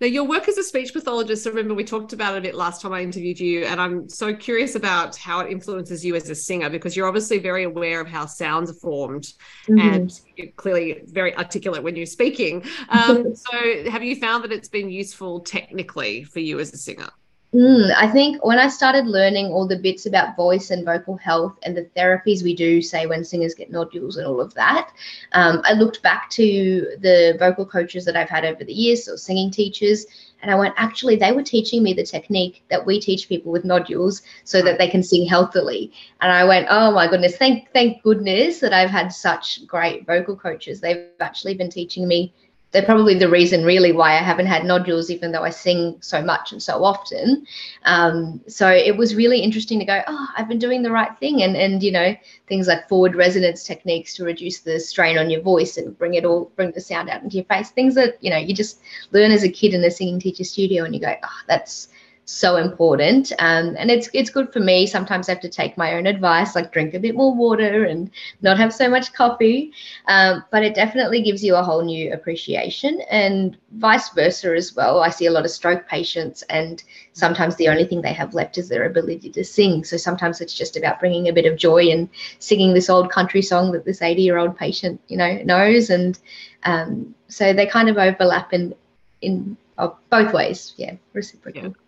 Now, 0.00 0.06
your 0.06 0.24
work 0.24 0.48
as 0.48 0.56
a 0.58 0.62
speech 0.62 0.92
pathologist, 0.92 1.46
I 1.46 1.50
remember 1.50 1.74
we 1.74 1.84
talked 1.84 2.12
about 2.12 2.34
it 2.34 2.38
a 2.38 2.40
bit 2.40 2.54
last 2.54 2.82
time 2.82 2.92
I 2.92 3.02
interviewed 3.02 3.40
you, 3.40 3.64
and 3.64 3.80
I'm 3.80 4.08
so 4.08 4.32
curious 4.32 4.76
about 4.76 5.16
how 5.16 5.40
it 5.40 5.50
influences 5.50 6.04
you 6.04 6.14
as 6.14 6.30
a 6.30 6.34
singer 6.34 6.70
because 6.70 6.96
you're 6.96 7.08
obviously 7.08 7.38
very 7.38 7.64
aware 7.64 8.00
of 8.00 8.06
how 8.06 8.26
sounds 8.26 8.70
are 8.70 8.74
formed 8.74 9.32
mm-hmm. 9.68 9.78
and 9.78 10.20
you're 10.36 10.52
clearly 10.52 11.02
very 11.06 11.36
articulate 11.36 11.82
when 11.82 11.96
you're 11.96 12.06
speaking. 12.06 12.64
Um, 12.90 13.34
so, 13.34 13.90
have 13.90 14.04
you 14.04 14.14
found 14.16 14.44
that 14.44 14.52
it's 14.52 14.68
been 14.68 14.88
useful 14.88 15.40
technically 15.40 16.22
for 16.22 16.40
you 16.40 16.60
as 16.60 16.72
a 16.72 16.78
singer? 16.78 17.08
Mm, 17.54 17.90
I 17.96 18.06
think 18.08 18.44
when 18.44 18.58
I 18.58 18.68
started 18.68 19.06
learning 19.06 19.46
all 19.46 19.66
the 19.66 19.78
bits 19.78 20.04
about 20.04 20.36
voice 20.36 20.70
and 20.70 20.84
vocal 20.84 21.16
health 21.16 21.58
and 21.62 21.74
the 21.74 21.88
therapies 21.96 22.42
we 22.42 22.54
do, 22.54 22.82
say 22.82 23.06
when 23.06 23.24
singers 23.24 23.54
get 23.54 23.70
nodules 23.70 24.18
and 24.18 24.26
all 24.26 24.38
of 24.38 24.52
that, 24.52 24.90
um, 25.32 25.62
I 25.64 25.72
looked 25.72 26.02
back 26.02 26.28
to 26.30 26.86
the 27.00 27.36
vocal 27.38 27.64
coaches 27.64 28.04
that 28.04 28.16
I've 28.16 28.28
had 28.28 28.44
over 28.44 28.64
the 28.64 28.72
years, 28.74 29.08
or 29.08 29.16
singing 29.16 29.50
teachers, 29.50 30.04
and 30.42 30.50
I 30.50 30.56
went, 30.56 30.74
actually, 30.76 31.16
they 31.16 31.32
were 31.32 31.42
teaching 31.42 31.82
me 31.82 31.94
the 31.94 32.04
technique 32.04 32.64
that 32.68 32.84
we 32.84 33.00
teach 33.00 33.30
people 33.30 33.50
with 33.50 33.64
nodules 33.64 34.20
so 34.44 34.60
that 34.60 34.76
they 34.76 34.88
can 34.88 35.02
sing 35.02 35.26
healthily. 35.26 35.90
And 36.20 36.30
I 36.30 36.44
went, 36.44 36.66
oh 36.68 36.92
my 36.92 37.08
goodness, 37.08 37.38
thank 37.38 37.72
thank 37.72 38.02
goodness 38.02 38.60
that 38.60 38.74
I've 38.74 38.90
had 38.90 39.10
such 39.10 39.66
great 39.66 40.06
vocal 40.06 40.36
coaches. 40.36 40.82
They've 40.82 41.06
actually 41.20 41.54
been 41.54 41.70
teaching 41.70 42.06
me 42.06 42.34
they're 42.70 42.84
probably 42.84 43.14
the 43.14 43.30
reason 43.30 43.64
really 43.64 43.92
why 43.92 44.12
I 44.12 44.22
haven't 44.22 44.46
had 44.46 44.64
nodules, 44.64 45.10
even 45.10 45.32
though 45.32 45.42
I 45.42 45.50
sing 45.50 45.96
so 46.00 46.20
much 46.20 46.52
and 46.52 46.62
so 46.62 46.84
often. 46.84 47.46
Um, 47.84 48.42
so 48.46 48.68
it 48.68 48.96
was 48.96 49.14
really 49.14 49.40
interesting 49.40 49.78
to 49.78 49.86
go, 49.86 50.02
oh, 50.06 50.26
I've 50.36 50.48
been 50.48 50.58
doing 50.58 50.82
the 50.82 50.90
right 50.90 51.16
thing. 51.18 51.42
And, 51.42 51.56
and, 51.56 51.82
you 51.82 51.90
know, 51.90 52.14
things 52.46 52.68
like 52.68 52.86
forward 52.86 53.14
resonance 53.14 53.64
techniques 53.64 54.14
to 54.16 54.24
reduce 54.24 54.60
the 54.60 54.78
strain 54.78 55.16
on 55.16 55.30
your 55.30 55.40
voice 55.40 55.78
and 55.78 55.96
bring 55.96 56.14
it 56.14 56.26
all, 56.26 56.52
bring 56.56 56.72
the 56.72 56.80
sound 56.80 57.08
out 57.08 57.22
into 57.22 57.36
your 57.36 57.46
face. 57.46 57.70
Things 57.70 57.94
that, 57.94 58.22
you 58.22 58.28
know, 58.28 58.36
you 58.36 58.54
just 58.54 58.80
learn 59.12 59.30
as 59.30 59.44
a 59.44 59.48
kid 59.48 59.72
in 59.72 59.82
a 59.84 59.90
singing 59.90 60.20
teacher 60.20 60.44
studio 60.44 60.84
and 60.84 60.94
you 60.94 61.00
go, 61.00 61.14
oh, 61.22 61.40
that's, 61.46 61.88
so 62.28 62.56
important. 62.56 63.32
Um, 63.38 63.74
and 63.78 63.90
it's 63.90 64.10
it's 64.12 64.28
good 64.28 64.52
for 64.52 64.60
me. 64.60 64.86
Sometimes 64.86 65.28
I 65.28 65.32
have 65.32 65.40
to 65.40 65.48
take 65.48 65.78
my 65.78 65.94
own 65.94 66.06
advice, 66.06 66.54
like 66.54 66.72
drink 66.72 66.92
a 66.92 67.00
bit 67.00 67.14
more 67.14 67.34
water 67.34 67.84
and 67.84 68.10
not 68.42 68.58
have 68.58 68.74
so 68.74 68.86
much 68.88 69.14
coffee. 69.14 69.72
Um, 70.08 70.44
but 70.50 70.62
it 70.62 70.74
definitely 70.74 71.22
gives 71.22 71.42
you 71.42 71.56
a 71.56 71.62
whole 71.62 71.82
new 71.82 72.12
appreciation, 72.12 73.00
and 73.10 73.56
vice 73.72 74.10
versa 74.10 74.54
as 74.54 74.76
well. 74.76 75.00
I 75.00 75.08
see 75.08 75.24
a 75.24 75.30
lot 75.30 75.46
of 75.46 75.50
stroke 75.50 75.88
patients, 75.88 76.42
and 76.50 76.82
sometimes 77.14 77.56
the 77.56 77.68
only 77.68 77.86
thing 77.86 78.02
they 78.02 78.12
have 78.12 78.34
left 78.34 78.58
is 78.58 78.68
their 78.68 78.84
ability 78.84 79.30
to 79.30 79.42
sing. 79.42 79.82
So 79.82 79.96
sometimes 79.96 80.42
it's 80.42 80.54
just 80.54 80.76
about 80.76 81.00
bringing 81.00 81.28
a 81.28 81.32
bit 81.32 81.46
of 81.46 81.56
joy 81.56 81.88
and 81.88 82.10
singing 82.40 82.74
this 82.74 82.90
old 82.90 83.10
country 83.10 83.40
song 83.40 83.72
that 83.72 83.86
this 83.86 84.02
80 84.02 84.20
year 84.20 84.36
old 84.36 84.54
patient, 84.54 85.00
you 85.08 85.16
know, 85.16 85.40
knows. 85.44 85.88
And 85.88 86.18
um, 86.64 87.14
so 87.28 87.54
they 87.54 87.64
kind 87.64 87.88
of 87.88 87.96
overlap 87.96 88.52
in 88.52 88.74
in 89.22 89.56
uh, 89.78 89.88
both 90.10 90.34
ways. 90.34 90.74
Yeah, 90.76 90.96
reciprocal. 91.14 91.62
Yeah 91.62 91.87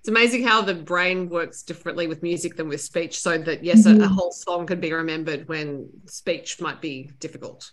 it's 0.00 0.08
amazing 0.08 0.42
how 0.42 0.62
the 0.62 0.74
brain 0.74 1.28
works 1.28 1.62
differently 1.62 2.06
with 2.06 2.22
music 2.22 2.56
than 2.56 2.68
with 2.68 2.80
speech 2.80 3.20
so 3.20 3.36
that 3.36 3.62
yes 3.62 3.86
mm-hmm. 3.86 4.00
a, 4.00 4.04
a, 4.04 4.06
mm-hmm. 4.06 4.14
whole 4.14 4.32
song 4.32 4.66
can 4.66 4.80
be 4.80 4.92
remembered 4.92 5.46
when 5.46 5.88
speech 6.06 6.60
might 6.60 6.80
be 6.80 7.10
difficult 7.20 7.70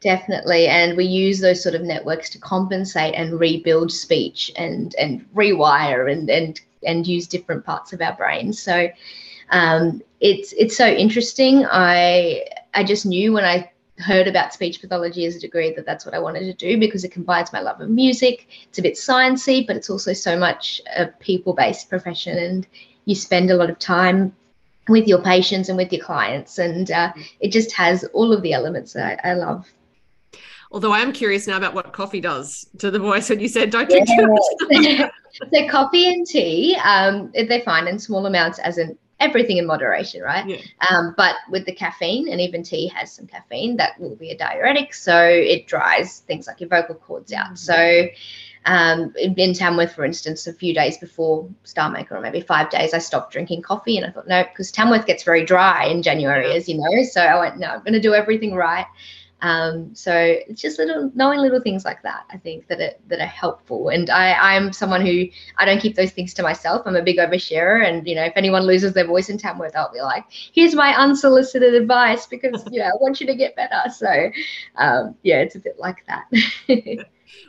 definitely 0.00 0.66
and 0.66 0.96
we 0.96 1.04
use 1.04 1.40
those 1.40 1.62
sort 1.62 1.74
of 1.74 1.80
networks 1.80 2.28
to 2.28 2.38
compensate 2.38 3.14
and 3.14 3.40
rebuild 3.40 3.90
speech 3.90 4.52
and 4.56 4.94
and 4.96 5.24
rewire 5.34 6.12
and 6.12 6.28
and 6.28 6.60
and 6.86 7.06
use 7.06 7.26
different 7.26 7.64
parts 7.64 7.94
of 7.94 8.02
our 8.02 8.14
brains 8.16 8.60
so 8.60 8.88
um, 9.50 10.02
it's 10.20 10.52
it's 10.52 10.76
so 10.76 10.86
interesting 10.86 11.64
i 11.70 12.44
i 12.74 12.84
just 12.84 13.06
knew 13.06 13.32
when 13.32 13.44
i 13.44 13.70
heard 13.98 14.26
about 14.26 14.54
speech 14.54 14.80
pathology 14.80 15.26
as 15.26 15.36
a 15.36 15.40
degree 15.40 15.72
that 15.74 15.86
that's 15.86 16.04
what 16.06 16.14
I 16.14 16.18
wanted 16.18 16.40
to 16.40 16.54
do 16.54 16.78
because 16.78 17.04
it 17.04 17.12
combines 17.12 17.52
my 17.52 17.60
love 17.60 17.80
of 17.80 17.90
music. 17.90 18.48
It's 18.64 18.78
a 18.78 18.82
bit 18.82 18.94
sciencey, 18.94 19.66
but 19.66 19.76
it's 19.76 19.90
also 19.90 20.12
so 20.12 20.38
much 20.38 20.80
a 20.96 21.06
people-based 21.06 21.88
profession, 21.88 22.38
and 22.38 22.66
you 23.04 23.14
spend 23.14 23.50
a 23.50 23.56
lot 23.56 23.70
of 23.70 23.78
time 23.78 24.34
with 24.88 25.06
your 25.06 25.22
patients 25.22 25.68
and 25.68 25.76
with 25.76 25.92
your 25.92 26.04
clients, 26.04 26.58
and 26.58 26.90
uh, 26.90 27.12
it 27.40 27.52
just 27.52 27.72
has 27.72 28.04
all 28.12 28.32
of 28.32 28.42
the 28.42 28.52
elements 28.52 28.92
that 28.94 29.20
I, 29.24 29.30
I 29.30 29.34
love. 29.34 29.66
Although 30.72 30.92
I 30.92 31.00
am 31.00 31.12
curious 31.12 31.46
now 31.46 31.58
about 31.58 31.74
what 31.74 31.92
coffee 31.92 32.20
does 32.20 32.66
to 32.78 32.90
the 32.90 32.98
voice 32.98 33.28
when 33.28 33.40
you 33.40 33.48
said 33.48 33.70
don't 33.70 33.88
drink 33.90 34.08
yeah. 34.08 34.16
too 34.70 35.00
much. 35.00 35.10
so 35.52 35.68
coffee 35.68 36.08
and 36.08 36.26
tea, 36.26 36.76
um, 36.82 37.30
they're 37.34 37.60
fine 37.60 37.86
in 37.86 37.98
small 37.98 38.24
amounts, 38.24 38.58
as 38.58 38.78
in 38.78 38.98
everything 39.22 39.56
in 39.56 39.66
moderation, 39.66 40.22
right? 40.22 40.46
Yeah. 40.46 40.58
Um, 40.90 41.14
but 41.16 41.36
with 41.48 41.64
the 41.64 41.72
caffeine, 41.72 42.28
and 42.28 42.40
even 42.40 42.62
tea 42.62 42.88
has 42.88 43.12
some 43.12 43.26
caffeine, 43.26 43.76
that 43.76 43.98
will 44.00 44.16
be 44.16 44.30
a 44.30 44.36
diuretic, 44.36 44.94
so 44.94 45.18
it 45.24 45.66
dries 45.66 46.20
things 46.20 46.46
like 46.46 46.60
your 46.60 46.68
vocal 46.68 46.96
cords 46.96 47.32
out. 47.32 47.58
So 47.58 48.08
um, 48.64 49.12
in, 49.18 49.34
in 49.34 49.54
Tamworth, 49.54 49.94
for 49.94 50.04
instance, 50.04 50.46
a 50.46 50.52
few 50.52 50.74
days 50.74 50.98
before 50.98 51.48
Star 51.64 51.90
Maker, 51.90 52.16
or 52.16 52.20
maybe 52.20 52.40
five 52.40 52.70
days, 52.70 52.94
I 52.94 52.98
stopped 52.98 53.32
drinking 53.32 53.62
coffee, 53.62 53.96
and 53.96 54.06
I 54.06 54.10
thought, 54.10 54.28
no, 54.28 54.44
because 54.44 54.70
Tamworth 54.70 55.06
gets 55.06 55.22
very 55.24 55.44
dry 55.44 55.86
in 55.86 56.02
January, 56.02 56.52
as 56.54 56.68
you 56.68 56.78
know. 56.78 57.02
So 57.04 57.20
I 57.20 57.38
went, 57.38 57.58
no, 57.58 57.68
I'm 57.68 57.80
going 57.80 57.94
to 57.94 58.00
do 58.00 58.14
everything 58.14 58.54
right. 58.54 58.86
Um, 59.42 59.92
so 59.94 60.14
it's 60.14 60.62
just 60.62 60.78
little 60.78 61.10
knowing 61.14 61.40
little 61.40 61.60
things 61.60 61.84
like 61.84 62.02
that. 62.02 62.24
I 62.30 62.38
think 62.38 62.68
that 62.68 62.80
it, 62.80 63.00
that 63.08 63.20
are 63.20 63.26
helpful. 63.26 63.88
And 63.88 64.08
I 64.08 64.34
I'm 64.34 64.72
someone 64.72 65.04
who 65.04 65.26
I 65.58 65.64
don't 65.64 65.80
keep 65.80 65.96
those 65.96 66.12
things 66.12 66.32
to 66.34 66.42
myself. 66.42 66.82
I'm 66.86 66.96
a 66.96 67.02
big 67.02 67.18
oversharer, 67.18 67.86
and 67.86 68.06
you 68.06 68.14
know 68.14 68.24
if 68.24 68.32
anyone 68.36 68.62
loses 68.62 68.92
their 68.94 69.06
voice 69.06 69.28
in 69.28 69.38
Tamworth, 69.38 69.76
I'll 69.76 69.92
be 69.92 70.00
like, 70.00 70.24
here's 70.30 70.74
my 70.74 70.94
unsolicited 70.96 71.74
advice 71.74 72.26
because 72.26 72.64
you 72.70 72.78
know 72.80 72.86
I 72.86 72.92
want 73.00 73.20
you 73.20 73.26
to 73.26 73.34
get 73.34 73.56
better. 73.56 73.82
So 73.90 74.30
um, 74.76 75.16
yeah, 75.22 75.40
it's 75.40 75.56
a 75.56 75.60
bit 75.60 75.78
like 75.78 76.04
that. 76.06 76.30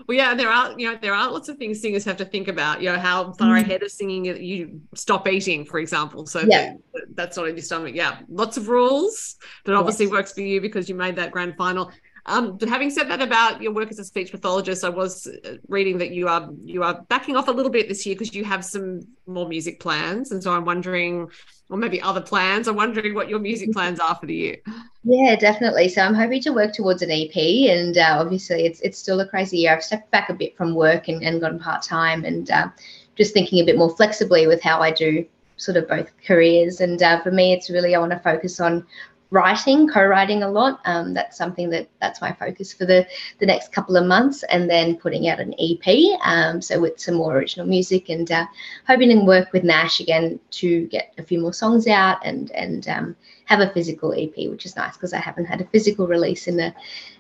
well 0.08 0.17
yeah 0.17 0.34
there 0.34 0.50
are 0.50 0.78
you 0.78 0.89
know 0.89 0.98
there 1.02 1.13
are 1.13 1.32
lots 1.32 1.50
of 1.50 1.58
things 1.58 1.82
singers 1.82 2.04
have 2.04 2.17
to 2.17 2.26
think 2.26 2.48
about 2.48 2.82
you 2.82 2.91
know 2.91 3.00
how 3.00 3.32
far 3.34 3.56
mm. 3.56 3.62
ahead 3.62 3.84
of 3.84 3.91
singing 3.91 4.26
you 4.26 4.82
stop 4.93 5.28
eating 5.28 5.65
for 5.65 5.80
example 5.80 6.26
so 6.26 6.41
yeah. 6.48 6.74
that's 7.15 7.38
not 7.38 7.48
in 7.48 7.56
your 7.56 7.63
stomach 7.63 7.93
yeah 7.96 8.19
lots 8.30 8.58
of 8.58 8.67
rules 8.67 9.38
that 9.65 9.76
obviously 9.76 10.06
yes. 10.06 10.12
works 10.12 10.34
for 10.34 10.41
you 10.41 10.62
because 10.62 10.89
you 10.89 10.96
made 10.96 11.15
that 11.15 11.32
grand 11.32 11.56
final 11.58 11.91
um, 12.26 12.58
but 12.58 12.69
having 12.69 12.89
said 12.89 13.10
that 13.10 13.22
about 13.22 13.62
your 13.62 13.74
work 13.74 13.91
as 13.91 14.00
a 14.00 14.06
speech 14.06 14.32
pathologist, 14.32 14.84
I 14.86 14.89
was 14.89 15.28
uh, 15.28 15.56
reading 15.67 15.98
that 15.98 16.12
you 16.12 16.30
are 16.30 16.50
you 16.62 16.84
are 16.84 17.02
backing 17.10 17.36
off 17.36 17.50
a 17.50 17.52
little 17.52 17.72
bit 17.72 17.89
this 17.89 18.06
year 18.06 18.15
because 18.15 18.34
you 18.34 18.46
have 18.46 18.63
some 18.63 19.02
more 19.28 19.48
music 19.48 19.82
plans, 19.82 20.32
and 20.32 20.41
so 20.41 20.54
I'm 20.54 20.63
wondering, 20.63 21.28
or 21.74 21.78
maybe 21.78 22.00
other 22.00 22.22
plans. 22.22 22.68
I'm 22.68 22.76
wondering 22.76 23.16
what 23.16 23.30
your 23.30 23.40
music 23.40 23.70
mm-hmm. 23.70 23.80
plans 23.80 24.00
are 24.00 24.14
for 24.14 24.28
the 24.28 24.36
year. 24.36 24.58
Yeah, 25.04 25.36
definitely. 25.36 25.90
So 25.90 26.04
I'm 26.04 26.14
hoping 26.14 26.40
to 26.44 26.52
work 26.52 26.72
towards 26.72 27.02
an 27.02 27.10
EP, 27.10 27.36
and 27.36 27.98
uh, 27.98 28.18
obviously 28.20 28.68
it's 28.68 28.80
it's 28.82 29.00
still 29.00 29.20
a 29.22 29.28
crazy 29.28 29.58
year. 29.58 29.74
I've 29.74 29.84
stepped 29.84 30.12
back 30.12 30.30
a 30.30 30.36
bit 30.36 30.56
from 30.56 30.76
work 30.76 31.08
and, 31.08 31.24
and 31.24 31.42
gone 31.42 31.58
part 31.58 31.82
time, 31.82 32.26
and 32.26 32.50
uh, 32.52 32.68
just 33.16 33.34
thinking 33.34 33.60
a 33.60 33.66
bit 33.66 33.76
more 33.76 33.90
flexibly 33.96 34.46
with 34.46 34.62
how 34.62 34.82
I 34.82 34.92
do 34.92 35.26
sort 35.58 35.78
of 35.78 35.88
both 35.90 36.12
careers. 36.28 36.80
And 36.80 37.02
uh, 37.02 37.22
for 37.22 37.32
me, 37.32 37.54
it's 37.54 37.72
really 37.72 37.96
I 37.96 38.00
want 38.00 38.12
to 38.12 38.20
focus 38.20 38.60
on 38.60 38.86
writing, 39.34 39.88
co-writing 39.88 40.43
a 40.43 40.50
lot. 40.50 40.80
Um, 40.86 41.13
that's 41.13 41.38
something 41.38 41.69
that 41.72 41.89
that's 42.00 42.22
my 42.22 42.32
focus 42.32 42.72
for 42.72 42.86
the 42.86 43.06
the 43.39 43.46
next 43.46 43.74
couple 43.74 43.98
of 43.98 44.06
months, 44.06 44.43
and 44.43 44.69
then 44.69 44.96
putting 44.96 45.28
out 45.28 45.39
an 45.39 45.54
EP. 45.60 46.19
Um, 46.24 46.62
so 46.62 46.80
with 46.80 47.00
some 47.00 47.15
more 47.15 47.36
original 47.36 47.65
music, 47.65 48.10
and 48.10 48.32
uh, 48.32 48.46
hoping 48.88 49.10
to 49.10 49.26
work 49.26 49.52
with 49.52 49.63
Nash 49.63 50.00
again 50.00 50.39
to 50.52 50.86
get 50.88 51.13
a 51.17 51.24
few 51.24 51.39
more 51.39 51.54
songs 51.54 51.88
out 51.88 52.26
and 52.26 52.52
and 52.52 52.88
um, 52.88 53.15
have 53.46 53.60
a 53.60 53.74
physical 53.74 54.13
EP, 54.13 54.36
which 54.50 54.65
is 54.65 54.76
nice 54.76 54.93
because 54.93 55.13
I 55.13 55.19
haven't 55.19 55.46
had 55.46 55.62
a 55.62 55.65
physical 55.65 56.08
release 56.08 56.48
in 56.48 56.60
a 56.60 56.74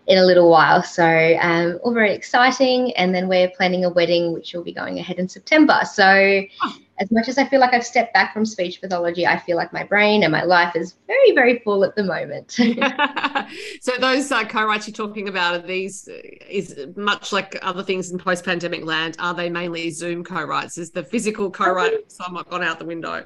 in 0.07 0.17
a 0.17 0.25
little 0.25 0.49
while. 0.49 0.83
So 0.83 1.37
um, 1.41 1.79
all 1.83 1.93
very 1.93 2.13
exciting. 2.13 2.91
And 2.95 3.13
then 3.15 3.27
we're 3.27 3.49
planning 3.49 3.85
a 3.85 3.89
wedding, 3.89 4.33
which 4.33 4.53
will 4.53 4.63
be 4.63 4.73
going 4.73 4.99
ahead 4.99 5.17
in 5.17 5.27
September. 5.27 5.79
So 5.85 6.43
oh 6.63 6.77
as 7.03 7.11
much 7.11 7.27
as 7.27 7.37
I 7.37 7.45
feel 7.45 7.59
like 7.59 7.73
I've 7.73 7.85
stepped 7.85 8.13
back 8.13 8.33
from 8.33 8.45
speech 8.45 8.79
pathology, 8.79 9.27
I 9.27 9.37
feel 9.37 9.57
like 9.57 9.73
my 9.73 9.83
brain 9.83 10.23
and 10.23 10.31
my 10.31 10.43
life 10.43 10.73
is 10.75 10.95
very, 11.05 11.33
very 11.33 11.59
full 11.59 11.83
at 11.83 11.95
the 11.95 12.03
moment. 12.03 12.51
so 13.81 13.91
those 13.99 14.31
uh, 14.31 14.45
co-writes 14.45 14.87
you're 14.87 14.93
talking 14.93 15.27
about 15.27 15.55
are 15.55 15.67
these 15.67 16.07
uh, 16.07 16.13
is 16.49 16.87
much 16.95 17.33
like 17.33 17.57
other 17.61 17.83
things 17.83 18.09
in 18.11 18.17
post-pandemic 18.17 18.85
land. 18.85 19.17
Are 19.19 19.33
they 19.33 19.49
mainly 19.49 19.91
Zoom 19.91 20.23
co-writes? 20.23 20.77
Is 20.77 20.91
the 20.91 21.03
physical 21.03 21.51
co-write 21.51 22.09
somewhat 22.09 22.49
gone 22.49 22.63
out 22.63 22.79
the 22.79 22.85
window? 22.85 23.25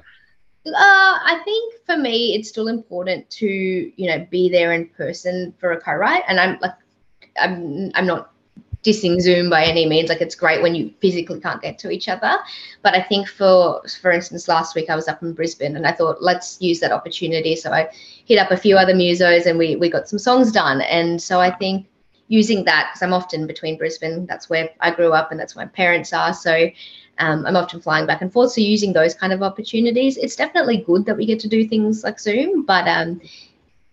Uh, 0.66 0.72
I 0.74 1.40
think 1.44 1.74
for 1.86 1.96
me, 1.96 2.34
it's 2.34 2.48
still 2.48 2.66
important 2.66 3.30
to 3.30 3.46
you 3.46 4.10
know 4.10 4.26
be 4.28 4.50
there 4.50 4.72
in 4.72 4.88
person 4.88 5.54
for 5.60 5.72
a 5.72 5.80
co-write, 5.80 6.24
and 6.28 6.38
I'm 6.38 6.58
like, 6.60 6.74
I'm 7.40 7.90
I'm 7.94 8.06
not 8.06 8.32
dissing 8.84 9.20
Zoom 9.20 9.50
by 9.50 9.64
any 9.64 9.86
means. 9.86 10.08
Like 10.08 10.20
it's 10.20 10.34
great 10.34 10.62
when 10.62 10.74
you 10.74 10.92
physically 11.00 11.40
can't 11.40 11.60
get 11.60 11.78
to 11.80 11.90
each 11.90 12.08
other. 12.08 12.38
But 12.82 12.94
I 12.94 13.02
think 13.02 13.28
for 13.28 13.82
for 14.00 14.10
instance, 14.10 14.48
last 14.48 14.74
week 14.74 14.90
I 14.90 14.96
was 14.96 15.08
up 15.08 15.22
in 15.22 15.32
Brisbane 15.32 15.76
and 15.76 15.86
I 15.86 15.92
thought 15.92 16.22
let's 16.22 16.60
use 16.60 16.80
that 16.80 16.92
opportunity. 16.92 17.56
So 17.56 17.72
I 17.72 17.90
hit 18.24 18.38
up 18.38 18.50
a 18.50 18.56
few 18.56 18.76
other 18.76 18.94
musos 18.94 19.46
and 19.46 19.58
we 19.58 19.76
we 19.76 19.90
got 19.90 20.08
some 20.08 20.18
songs 20.18 20.52
done. 20.52 20.80
And 20.82 21.20
so 21.20 21.40
I 21.40 21.50
think 21.50 21.86
using 22.28 22.64
that 22.64 22.90
because 22.90 23.02
I'm 23.02 23.14
often 23.14 23.46
between 23.46 23.78
Brisbane, 23.78 24.26
that's 24.26 24.48
where 24.48 24.70
I 24.80 24.90
grew 24.90 25.12
up 25.12 25.30
and 25.30 25.40
that's 25.40 25.56
where 25.56 25.64
my 25.64 25.72
parents 25.72 26.12
are. 26.12 26.32
So 26.32 26.68
um, 27.18 27.44
I'm 27.46 27.56
often 27.56 27.80
flying 27.80 28.06
back 28.06 28.22
and 28.22 28.32
forth. 28.32 28.52
So 28.52 28.60
using 28.60 28.92
those 28.92 29.14
kind 29.14 29.32
of 29.32 29.42
opportunities, 29.42 30.16
it's 30.16 30.36
definitely 30.36 30.78
good 30.78 31.04
that 31.06 31.16
we 31.16 31.26
get 31.26 31.40
to 31.40 31.48
do 31.48 31.66
things 31.66 32.04
like 32.04 32.20
Zoom, 32.20 32.64
but 32.64 32.86
um, 32.86 33.20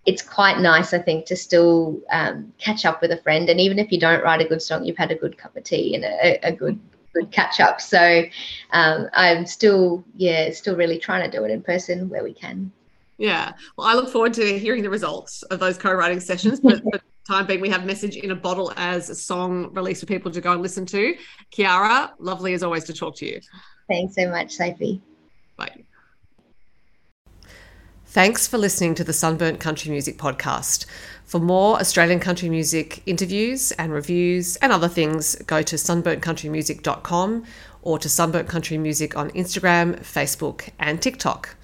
it's 0.06 0.22
quite 0.22 0.60
nice, 0.60 0.94
I 0.94 1.00
think, 1.00 1.26
to 1.26 1.36
still 1.36 2.00
um, 2.12 2.54
catch 2.58 2.86
up 2.86 3.02
with 3.02 3.12
a 3.12 3.18
friend. 3.18 3.50
And 3.50 3.60
even 3.60 3.80
if 3.80 3.92
you 3.92 4.00
don't 4.00 4.24
write 4.24 4.42
a 4.42 4.48
good 4.48 4.62
song, 4.62 4.86
you've 4.86 4.98
had 4.98 5.12
a 5.12 5.16
good 5.16 5.38
cup 5.38 5.56
of 5.56 5.64
tea 5.64 5.96
and 5.96 6.04
a, 6.04 6.48
a 6.48 6.52
good 6.52 6.80
good 7.14 7.32
catch 7.32 7.60
up. 7.60 7.82
So 7.82 8.24
um, 8.72 9.10
I'm 9.14 9.46
still, 9.46 10.04
yeah, 10.16 10.52
still 10.52 10.76
really 10.76 11.00
trying 11.00 11.30
to 11.30 11.36
do 11.36 11.44
it 11.46 11.52
in 11.52 11.62
person 11.62 12.10
where 12.10 12.24
we 12.24 12.34
can. 12.34 12.72
Yeah. 13.18 13.54
Well, 13.78 13.88
I 13.88 13.94
look 13.94 14.10
forward 14.10 14.34
to 14.34 14.60
hearing 14.60 14.84
the 14.84 14.90
results 14.90 15.42
of 15.44 15.60
those 15.60 15.78
co-writing 15.78 16.20
sessions. 16.20 16.60
But 16.60 16.84
for 16.84 16.92
the 16.92 17.02
time 17.28 17.48
being, 17.48 17.62
we 17.62 17.70
have 17.70 17.86
message 17.86 18.18
in 18.18 18.32
a 18.32 18.36
bottle 18.36 18.74
as 18.76 19.10
a 19.10 19.16
song 19.16 19.74
release 19.74 20.02
for 20.02 20.06
people 20.06 20.30
to 20.32 20.42
go 20.42 20.52
and 20.52 20.62
listen 20.62 20.86
to. 20.88 21.16
Kiara, 21.52 22.12
lovely 22.20 22.54
as 22.54 22.64
always 22.64 22.84
to 22.84 22.94
talk 22.94 23.16
to 23.18 23.26
you. 23.26 23.40
Thanks 23.88 24.16
so 24.16 24.30
much, 24.30 24.52
Sophie. 24.52 25.02
Bye. 25.56 25.86
Thanks 28.16 28.48
for 28.48 28.58
listening 28.58 28.96
to 28.96 29.04
the 29.04 29.12
Sunburnt 29.12 29.60
Country 29.60 29.92
Music 29.92 30.18
Podcast. 30.18 30.86
For 31.26 31.38
more 31.38 31.78
Australian 31.82 32.22
country 32.22 32.48
music 32.48 33.04
interviews 33.06 33.74
and 33.74 33.92
reviews 33.92 34.56
and 34.62 34.72
other 34.72 34.88
things, 34.88 35.36
go 35.48 35.62
to 35.64 35.76
sunburntcountrymusic.com 35.76 37.44
or 37.82 38.00
to 38.00 38.08
Sunburnt 38.08 38.48
Country 38.48 38.78
Music 38.78 39.18
on 39.18 39.32
Instagram, 39.32 40.00
Facebook, 40.00 40.70
and 40.80 41.02
TikTok. 41.02 41.58